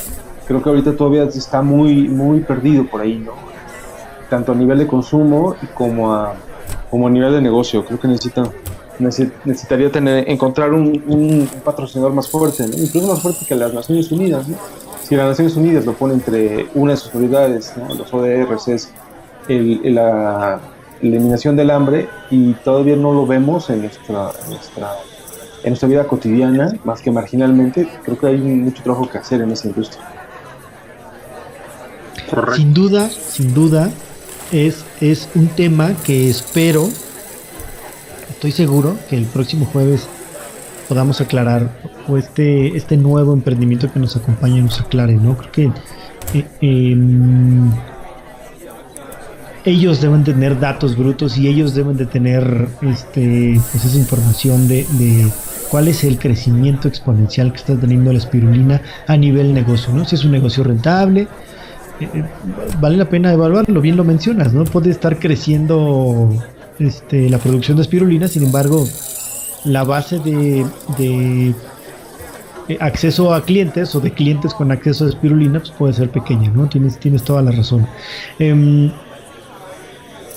Creo 0.47 0.63
que 0.63 0.69
ahorita 0.69 0.97
todavía 0.97 1.25
está 1.25 1.63
muy, 1.63 2.07
muy 2.07 2.41
perdido 2.41 2.87
por 2.87 3.01
ahí, 3.01 3.19
¿no? 3.19 3.33
Tanto 4.29 4.53
a 4.53 4.55
nivel 4.55 4.79
de 4.79 4.87
consumo 4.87 5.55
como 5.75 6.13
a, 6.13 6.35
como 6.91 7.07
a 7.07 7.11
nivel 7.11 7.33
de 7.33 7.41
negocio. 7.41 7.85
Creo 7.85 7.99
que 8.01 8.09
necesita, 8.09 8.51
necesitaría 8.99 9.91
tener, 9.91 10.29
encontrar 10.29 10.73
un, 10.73 11.49
patrocinador 11.65 12.13
más 12.13 12.29
fuerte, 12.29 12.65
incluso 12.65 13.09
más 13.09 13.21
fuerte 13.21 13.45
que 13.47 13.55
las 13.55 13.73
Naciones 13.73 14.11
Unidas. 14.11 14.47
Si 15.03 15.15
las 15.15 15.29
Naciones 15.29 15.57
Unidas 15.57 15.85
lo 15.87 15.93
pone 15.93 16.15
entre 16.15 16.67
una 16.75 16.93
de 16.93 16.97
sus 16.97 17.11
prioridades, 17.11 17.73
los 17.97 18.13
ODRs, 18.13 18.69
es 18.69 18.93
la 19.49 20.61
eliminación 21.01 21.57
del 21.57 21.71
hambre 21.71 22.09
y 22.31 22.53
todavía 22.55 22.97
no 22.97 23.13
lo 23.13 23.27
vemos 23.27 23.71
en 23.71 23.83
nuestra, 23.83 24.33
nuestra, 24.49 24.93
en 25.63 25.71
nuestra 25.71 25.89
vida 25.89 26.05
cotidiana, 26.05 26.75
más 26.85 27.03
que 27.03 27.11
marginalmente, 27.11 27.89
creo 28.03 28.19
que 28.19 28.27
hay 28.27 28.39
mucho 28.39 28.83
trabajo 28.83 29.09
que 29.09 29.19
hacer 29.19 29.43
en 29.43 29.53
esa 29.53 29.69
industria. 29.69 30.03
Sin 32.57 32.75
duda, 32.75 33.09
sin 33.09 33.55
duda, 33.55 33.91
es, 34.53 34.85
es 35.01 35.29
un 35.35 35.49
tema 35.49 35.95
que 36.05 36.29
espero, 36.29 36.89
estoy 38.31 38.53
seguro 38.53 38.97
que 39.09 39.17
el 39.17 39.25
próximo 39.25 39.67
jueves 39.67 40.09
podamos 40.89 41.21
aclarar 41.21 41.71
o 42.09 42.17
este, 42.17 42.77
este 42.77 42.97
nuevo 42.97 43.33
emprendimiento 43.33 43.93
que 43.93 43.99
nos 43.99 44.17
acompaña 44.17 44.63
nos 44.63 44.81
aclare, 44.81 45.15
¿no? 45.15 45.37
Creo 45.37 45.53
que 45.53 45.71
eh, 46.35 46.47
em, 46.61 47.71
ellos 49.65 50.01
deben 50.01 50.23
tener 50.23 50.61
datos 50.61 50.97
brutos 50.97 51.37
y 51.37 51.49
ellos 51.49 51.75
deben 51.75 51.97
de 51.97 52.07
tener 52.07 52.69
este, 52.83 53.61
pues 53.73 53.85
esa 53.85 53.99
información 53.99 54.69
de, 54.69 54.87
de 54.93 55.29
cuál 55.71 55.89
es 55.89 56.05
el 56.05 56.19
crecimiento 56.19 56.87
exponencial 56.87 57.53
que 57.53 57.59
está 57.59 57.77
teniendo 57.77 58.13
la 58.13 58.19
espirulina 58.19 58.81
a 59.09 59.17
nivel 59.17 59.53
negocio, 59.53 59.93
¿no? 59.93 60.05
Si 60.05 60.15
es 60.15 60.25
un 60.25 60.31
negocio 60.31 60.63
rentable, 60.63 61.27
eh, 62.01 62.25
vale 62.81 62.97
la 62.97 63.09
pena 63.09 63.33
evaluarlo, 63.33 63.81
bien 63.81 63.97
lo 63.97 64.05
mencionas, 64.05 64.53
¿no? 64.53 64.65
Puede 64.65 64.91
estar 64.91 65.19
creciendo 65.19 66.31
este, 66.79 67.31
la 67.31 67.39
producción 67.39 67.77
de 67.77 67.83
espirulina, 67.83 68.29
sin 68.29 68.45
embargo, 68.45 68.87
la 69.65 69.85
base 69.85 70.19
de, 70.19 70.65
eh, 70.99 71.55
acceso 72.81 73.33
a 73.33 73.45
clientes 73.45 73.95
o 73.95 74.01
de 74.01 74.13
clientes 74.13 74.53
con 74.53 74.73
acceso 74.73 75.07
a 75.07 75.09
espirulina 75.09 75.61
pues 75.61 75.71
puede 75.73 75.93
ser 75.93 76.11
pequeña, 76.11 76.51
¿no? 76.51 76.69
Tienes, 76.69 76.99
tienes 76.99 77.23
toda 77.23 77.43
la 77.43 77.53
razón. 77.53 77.87
Em, 78.39 78.91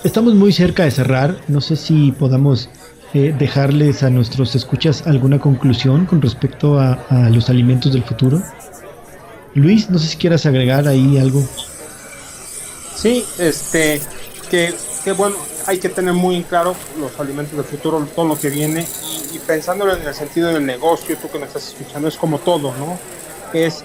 estamos 0.04 0.36
muy 0.36 0.52
cerca 0.52 0.84
de 0.84 0.92
cerrar, 0.92 1.36
no 1.48 1.62
sé 1.62 1.76
si 1.76 2.12
podamos 2.12 2.70
eh, 3.14 3.34
dejarles 3.38 4.04
a 4.04 4.12
nuestros 4.12 4.54
escuchas 4.54 5.08
alguna 5.08 5.40
conclusión 5.40 6.06
con 6.06 6.22
respecto 6.22 6.80
a, 6.80 7.00
los 7.32 7.50
alimentos 7.50 7.92
del 7.92 8.04
futuro. 8.04 8.40
Luis, 9.56 9.90
no 9.90 10.00
sé 10.00 10.08
si 10.08 10.18
quieras 10.18 10.46
agregar 10.46 10.88
ahí 10.88 11.18
algo. 11.18 11.44
Sí, 12.96 13.26
este, 13.38 14.02
que, 14.50 14.74
que 15.04 15.12
bueno, 15.14 15.36
hay 15.66 15.80
que 15.80 15.90
tener 15.90 16.14
muy 16.14 16.36
en 16.36 16.44
claro 16.44 16.76
los 17.00 17.20
alimentos 17.20 17.56
del 17.56 17.66
futuro, 17.66 18.06
todo 18.16 18.28
lo 18.28 18.38
que 18.38 18.50
viene 18.50 18.86
y, 19.32 19.36
y 19.36 19.40
pensándolo 19.40 19.96
en 19.96 20.08
el 20.08 20.14
sentido 20.14 20.50
del 20.50 20.66
negocio, 20.66 21.18
tú 21.18 21.30
que 21.30 21.40
me 21.40 21.46
estás 21.46 21.68
escuchando, 21.70 22.08
es 22.08 22.18
como 22.18 22.40
todo, 22.40 22.74
¿no? 22.76 23.00
Es 23.54 23.84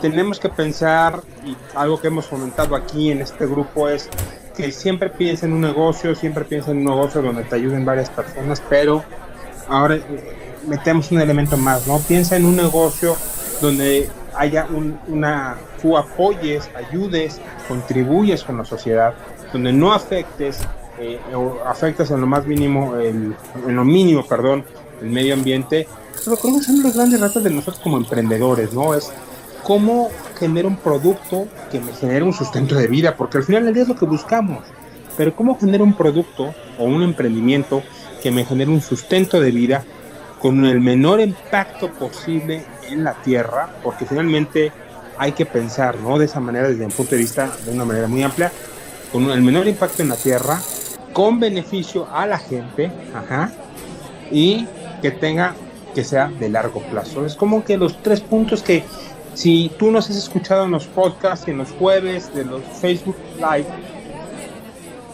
tenemos 0.00 0.38
que 0.38 0.48
pensar, 0.48 1.22
y 1.44 1.56
algo 1.74 2.00
que 2.00 2.08
hemos 2.08 2.26
comentado 2.26 2.76
aquí 2.76 3.10
en 3.10 3.22
este 3.22 3.46
grupo 3.46 3.88
es 3.88 4.08
que 4.56 4.72
siempre 4.72 5.10
piensa 5.10 5.46
en 5.46 5.52
un 5.52 5.60
negocio, 5.60 6.14
siempre 6.14 6.44
piensa 6.44 6.70
en 6.70 6.78
un 6.78 6.84
negocio 6.84 7.22
donde 7.22 7.44
te 7.44 7.56
ayuden 7.56 7.84
varias 7.84 8.10
personas, 8.10 8.62
pero 8.68 9.04
ahora 9.68 9.96
eh, 9.96 10.60
metemos 10.66 11.10
un 11.10 11.20
elemento 11.20 11.56
más, 11.56 11.86
¿no? 11.86 11.98
Piensa 12.00 12.36
en 12.36 12.44
un 12.44 12.56
negocio 12.56 13.16
donde 13.60 14.08
haya 14.36 14.66
una, 15.06 15.56
tú 15.80 15.96
apoyes, 15.96 16.68
ayudes, 16.74 17.40
contribuyes 17.68 18.42
con 18.44 18.58
la 18.58 18.64
sociedad, 18.64 19.14
donde 19.52 19.72
no 19.72 19.92
afectes 19.92 20.60
eh, 20.98 21.20
o 21.34 21.58
afectas 21.66 22.10
en 22.10 22.20
lo 22.20 22.26
más 22.26 22.46
mínimo, 22.46 22.96
en 22.98 23.36
lo 23.66 23.84
mínimo, 23.84 24.26
perdón, 24.26 24.64
el 25.02 25.10
medio 25.10 25.34
ambiente. 25.34 25.86
Pero 26.24 26.36
creo 26.36 26.54
que 26.58 26.64
son 26.64 26.82
los 26.82 26.94
grandes 26.94 27.20
retos 27.20 27.42
de 27.44 27.50
nosotros 27.50 27.80
como 27.80 27.96
emprendedores, 27.96 28.72
¿no? 28.72 28.94
Es 28.94 29.12
cómo 29.62 30.10
genera 30.38 30.68
un 30.68 30.76
producto 30.76 31.46
que 31.70 31.80
me 31.80 31.92
genere 31.92 32.24
un 32.24 32.32
sustento 32.32 32.74
de 32.76 32.86
vida, 32.86 33.16
porque 33.16 33.38
al 33.38 33.44
final 33.44 33.64
del 33.64 33.74
día 33.74 33.82
es 33.82 33.88
lo 33.88 33.96
que 33.96 34.06
buscamos. 34.06 34.64
Pero 35.16 35.34
cómo 35.34 35.58
genera 35.58 35.82
un 35.82 35.94
producto 35.94 36.54
o 36.78 36.84
un 36.84 37.02
emprendimiento 37.02 37.82
que 38.22 38.30
me 38.30 38.44
genere 38.44 38.70
un 38.70 38.80
sustento 38.80 39.40
de 39.40 39.50
vida 39.50 39.84
con 40.40 40.64
el 40.66 40.80
menor 40.80 41.20
impacto 41.20 41.90
posible 41.90 42.64
en 42.90 43.04
la 43.04 43.14
tierra, 43.14 43.68
porque 43.82 44.06
finalmente 44.06 44.72
hay 45.18 45.32
que 45.32 45.46
pensar, 45.46 45.96
¿no? 46.00 46.18
De 46.18 46.26
esa 46.26 46.40
manera, 46.40 46.68
desde 46.68 46.84
un 46.84 46.92
punto 46.92 47.12
de 47.12 47.18
vista, 47.18 47.50
de 47.64 47.72
una 47.72 47.84
manera 47.84 48.06
muy 48.06 48.22
amplia, 48.22 48.52
con 49.12 49.30
el 49.30 49.42
menor 49.42 49.66
impacto 49.66 50.02
en 50.02 50.10
la 50.10 50.16
tierra, 50.16 50.60
con 51.12 51.40
beneficio 51.40 52.06
a 52.12 52.26
la 52.26 52.38
gente, 52.38 52.90
ajá, 53.14 53.50
y 54.30 54.66
que 55.00 55.10
tenga, 55.10 55.54
que 55.94 56.04
sea 56.04 56.28
de 56.28 56.48
largo 56.48 56.82
plazo. 56.82 57.24
Es 57.24 57.34
como 57.34 57.64
que 57.64 57.76
los 57.76 58.02
tres 58.02 58.20
puntos 58.20 58.62
que 58.62 58.84
si 59.34 59.70
tú 59.78 59.90
nos 59.90 60.10
has 60.10 60.16
escuchado 60.16 60.64
en 60.64 60.70
los 60.70 60.86
podcasts, 60.86 61.46
en 61.48 61.58
los 61.58 61.70
jueves, 61.72 62.34
de 62.34 62.44
los 62.44 62.62
Facebook 62.80 63.16
Live, 63.36 63.66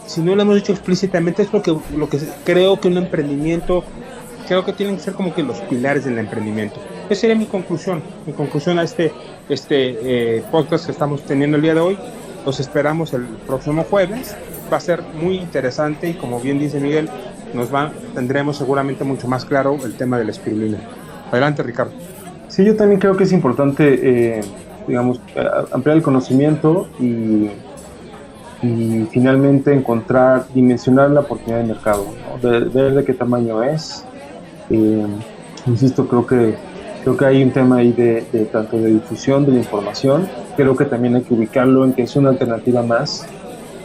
si 0.05 0.21
no 0.21 0.35
lo 0.35 0.41
hemos 0.41 0.55
dicho 0.55 0.71
explícitamente, 0.71 1.41
es 1.41 1.53
lo 1.53 1.61
que, 1.61 1.75
lo 1.95 2.09
que 2.09 2.19
creo 2.43 2.79
que 2.79 2.87
un 2.87 2.97
emprendimiento, 2.97 3.83
creo 4.47 4.65
que 4.65 4.73
tienen 4.73 4.97
que 4.97 5.03
ser 5.03 5.13
como 5.13 5.33
que 5.33 5.43
los 5.43 5.57
pilares 5.61 6.05
del 6.05 6.17
emprendimiento. 6.19 6.79
Esa 7.13 7.21
sería 7.21 7.35
mi 7.35 7.45
conclusión, 7.45 8.01
mi 8.25 8.33
conclusión 8.33 8.79
a 8.79 8.81
este, 8.81 9.11
este 9.47 10.37
eh, 10.37 10.43
podcast 10.51 10.87
que 10.87 10.91
estamos 10.91 11.21
teniendo 11.21 11.57
el 11.57 11.61
día 11.61 11.75
de 11.75 11.79
hoy. 11.79 11.95
Los 12.43 12.59
esperamos 12.59 13.13
el 13.13 13.21
próximo 13.45 13.83
jueves. 13.83 14.35
Va 14.73 14.77
a 14.77 14.79
ser 14.79 15.03
muy 15.21 15.35
interesante 15.35 16.09
y 16.09 16.15
como 16.15 16.39
bien 16.39 16.57
dice 16.57 16.79
Miguel, 16.79 17.07
nos 17.53 17.71
va, 17.71 17.91
tendremos 18.15 18.57
seguramente 18.57 19.03
mucho 19.03 19.27
más 19.27 19.45
claro 19.45 19.77
el 19.85 19.93
tema 19.93 20.17
de 20.17 20.25
la 20.25 20.31
espirulina. 20.31 20.79
Adelante, 21.31 21.61
Ricardo. 21.61 21.91
Sí, 22.47 22.65
yo 22.65 22.75
también 22.75 22.99
creo 22.99 23.15
que 23.15 23.25
es 23.25 23.31
importante, 23.31 24.39
eh, 24.39 24.41
digamos, 24.87 25.21
ampliar 25.71 25.97
el 25.97 26.01
conocimiento 26.01 26.87
y, 26.99 27.51
finalmente 29.11 29.71
encontrar, 29.71 30.47
dimensionar 30.51 31.11
la 31.11 31.19
oportunidad 31.19 31.59
de 31.59 31.65
mercado, 31.65 32.07
ver 32.41 32.71
de, 32.71 33.05
qué 33.05 33.13
tamaño 33.13 33.61
es. 33.61 34.03
Eh, 34.71 35.05
insisto, 35.67 36.07
creo 36.07 36.25
que 36.25 36.72
creo 37.03 37.17
que 37.17 37.25
hay 37.25 37.43
un 37.43 37.51
tema 37.51 37.77
ahí 37.77 37.91
de, 37.91 38.21
tanto 38.51 38.77
de 38.77 38.93
difusión 38.93 39.45
de 39.45 39.51
la 39.51 39.57
información, 39.59 40.27
creo 40.55 40.75
que 40.75 40.85
también 40.85 41.15
hay 41.15 41.21
que 41.21 41.33
ubicarlo 41.33 41.85
en 41.85 41.93
que 41.93 42.03
es 42.03 42.15
una 42.15 42.29
alternativa 42.29 42.81
más 42.81 43.25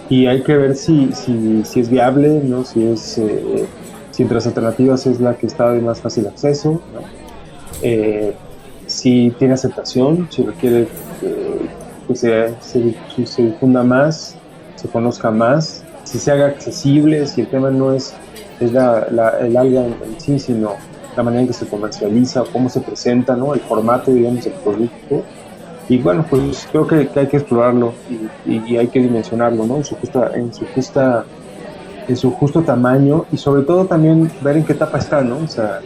y 0.08 0.26
hay 0.26 0.42
que 0.42 0.56
ver 0.56 0.76
si, 0.76 1.12
si, 1.12 1.64
si 1.64 1.80
es 1.80 1.90
viable, 1.90 2.40
¿no? 2.44 2.64
si, 2.64 2.86
es, 2.86 3.18
eh, 3.18 3.66
si 4.10 4.22
entre 4.22 4.36
las 4.36 4.46
alternativas 4.46 5.06
es 5.06 5.20
la 5.20 5.34
que 5.34 5.46
está 5.46 5.72
de 5.72 5.80
más 5.80 6.00
fácil 6.00 6.26
acceso. 6.26 6.80
¿no? 6.94 7.18
si 8.88 9.32
tiene 9.38 9.54
aceptación, 9.54 10.26
si 10.30 10.42
requiere 10.42 10.88
eh, 11.22 11.68
que 12.08 12.16
se, 12.16 12.54
se, 12.60 13.42
difunda 13.42 13.84
más, 13.84 14.34
se 14.76 14.88
conozca 14.88 15.30
más, 15.30 15.84
si 16.04 16.18
se 16.18 16.32
haga 16.32 16.46
accesible, 16.46 17.26
si 17.26 17.42
el 17.42 17.48
tema 17.48 17.70
no 17.70 17.92
es, 17.92 18.14
es 18.60 18.72
la, 18.72 19.06
el 19.40 19.56
alga 19.56 19.84
en, 19.84 19.94
sí, 20.16 20.38
sino 20.38 20.76
la 21.18 21.24
manera 21.24 21.42
en 21.42 21.48
que 21.48 21.52
se 21.52 21.66
comercializa, 21.66 22.44
cómo 22.52 22.68
se 22.68 22.80
presenta, 22.80 23.34
¿no? 23.34 23.52
el 23.52 23.60
formato, 23.60 24.12
digamos, 24.12 24.44
del 24.44 24.52
producto. 24.54 25.24
Y 25.88 25.98
bueno, 25.98 26.24
pues 26.30 26.68
creo 26.70 26.86
que, 26.86 27.08
hay 27.12 27.26
que 27.26 27.38
explorarlo 27.38 27.92
y, 28.46 28.76
hay 28.76 28.86
que 28.86 29.00
dimensionarlo 29.00 29.66
¿no? 29.66 29.78
en, 29.78 29.84
su 29.84 29.96
justa, 29.96 30.30
en, 30.34 30.54
su 30.54 30.64
justa, 30.66 31.24
en 32.06 32.16
su 32.16 32.30
justo 32.30 32.62
tamaño 32.62 33.24
y 33.32 33.36
sobre 33.36 33.62
todo 33.62 33.86
también 33.86 34.30
ver 34.42 34.58
en 34.58 34.64
qué 34.64 34.74
etapa 34.74 34.98
está, 34.98 35.20
¿no? 35.22 35.38
O 35.38 35.48
sea, 35.48 35.80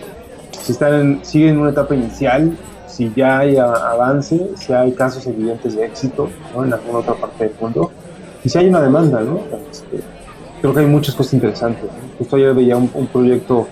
si 0.51 0.73
están 0.73 1.21
sigue 1.23 1.49
en 1.49 1.59
una 1.59 1.71
etapa 1.71 1.95
inicial, 1.95 2.55
si 2.87 3.11
ya 3.16 3.38
hay 3.38 3.57
avance, 3.57 4.51
si 4.57 4.73
hay 4.73 4.92
casos 4.92 5.27
evidentes 5.27 5.77
de 5.77 5.87
éxito 5.87 6.29
en 6.55 6.73
alguna 6.75 6.99
otra 6.99 7.14
parte 7.14 7.45
del 7.45 7.55
mundo 7.59 7.90
y 8.45 8.51
si 8.51 8.59
hay 8.59 8.68
una 8.68 8.83
demanda, 8.83 9.21
¿no? 9.23 9.40
Este, 9.71 10.01
creo 10.61 10.75
que 10.75 10.81
hay 10.81 10.87
muchas 10.87 11.14
cosas 11.14 11.33
interesantes. 11.33 11.88
Justo 12.18 12.37
ayer 12.37 12.53
veía 12.55 12.77
un, 12.77 13.07
proyecto 13.07 13.66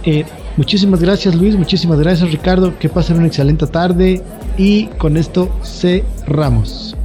Eh, 0.03 0.25
muchísimas 0.57 1.01
gracias 1.01 1.35
Luis, 1.35 1.55
muchísimas 1.55 1.99
gracias 1.99 2.31
Ricardo, 2.31 2.77
que 2.77 2.87
pasen 2.87 3.17
una 3.17 3.27
excelente 3.27 3.65
tarde 3.67 4.21
y 4.57 4.85
con 4.97 5.17
esto 5.17 5.49
cerramos. 5.63 6.95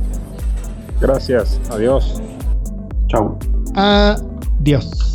Gracias, 1.00 1.60
adiós. 1.70 2.20
Chao. 3.08 3.38
Adiós. 3.74 5.13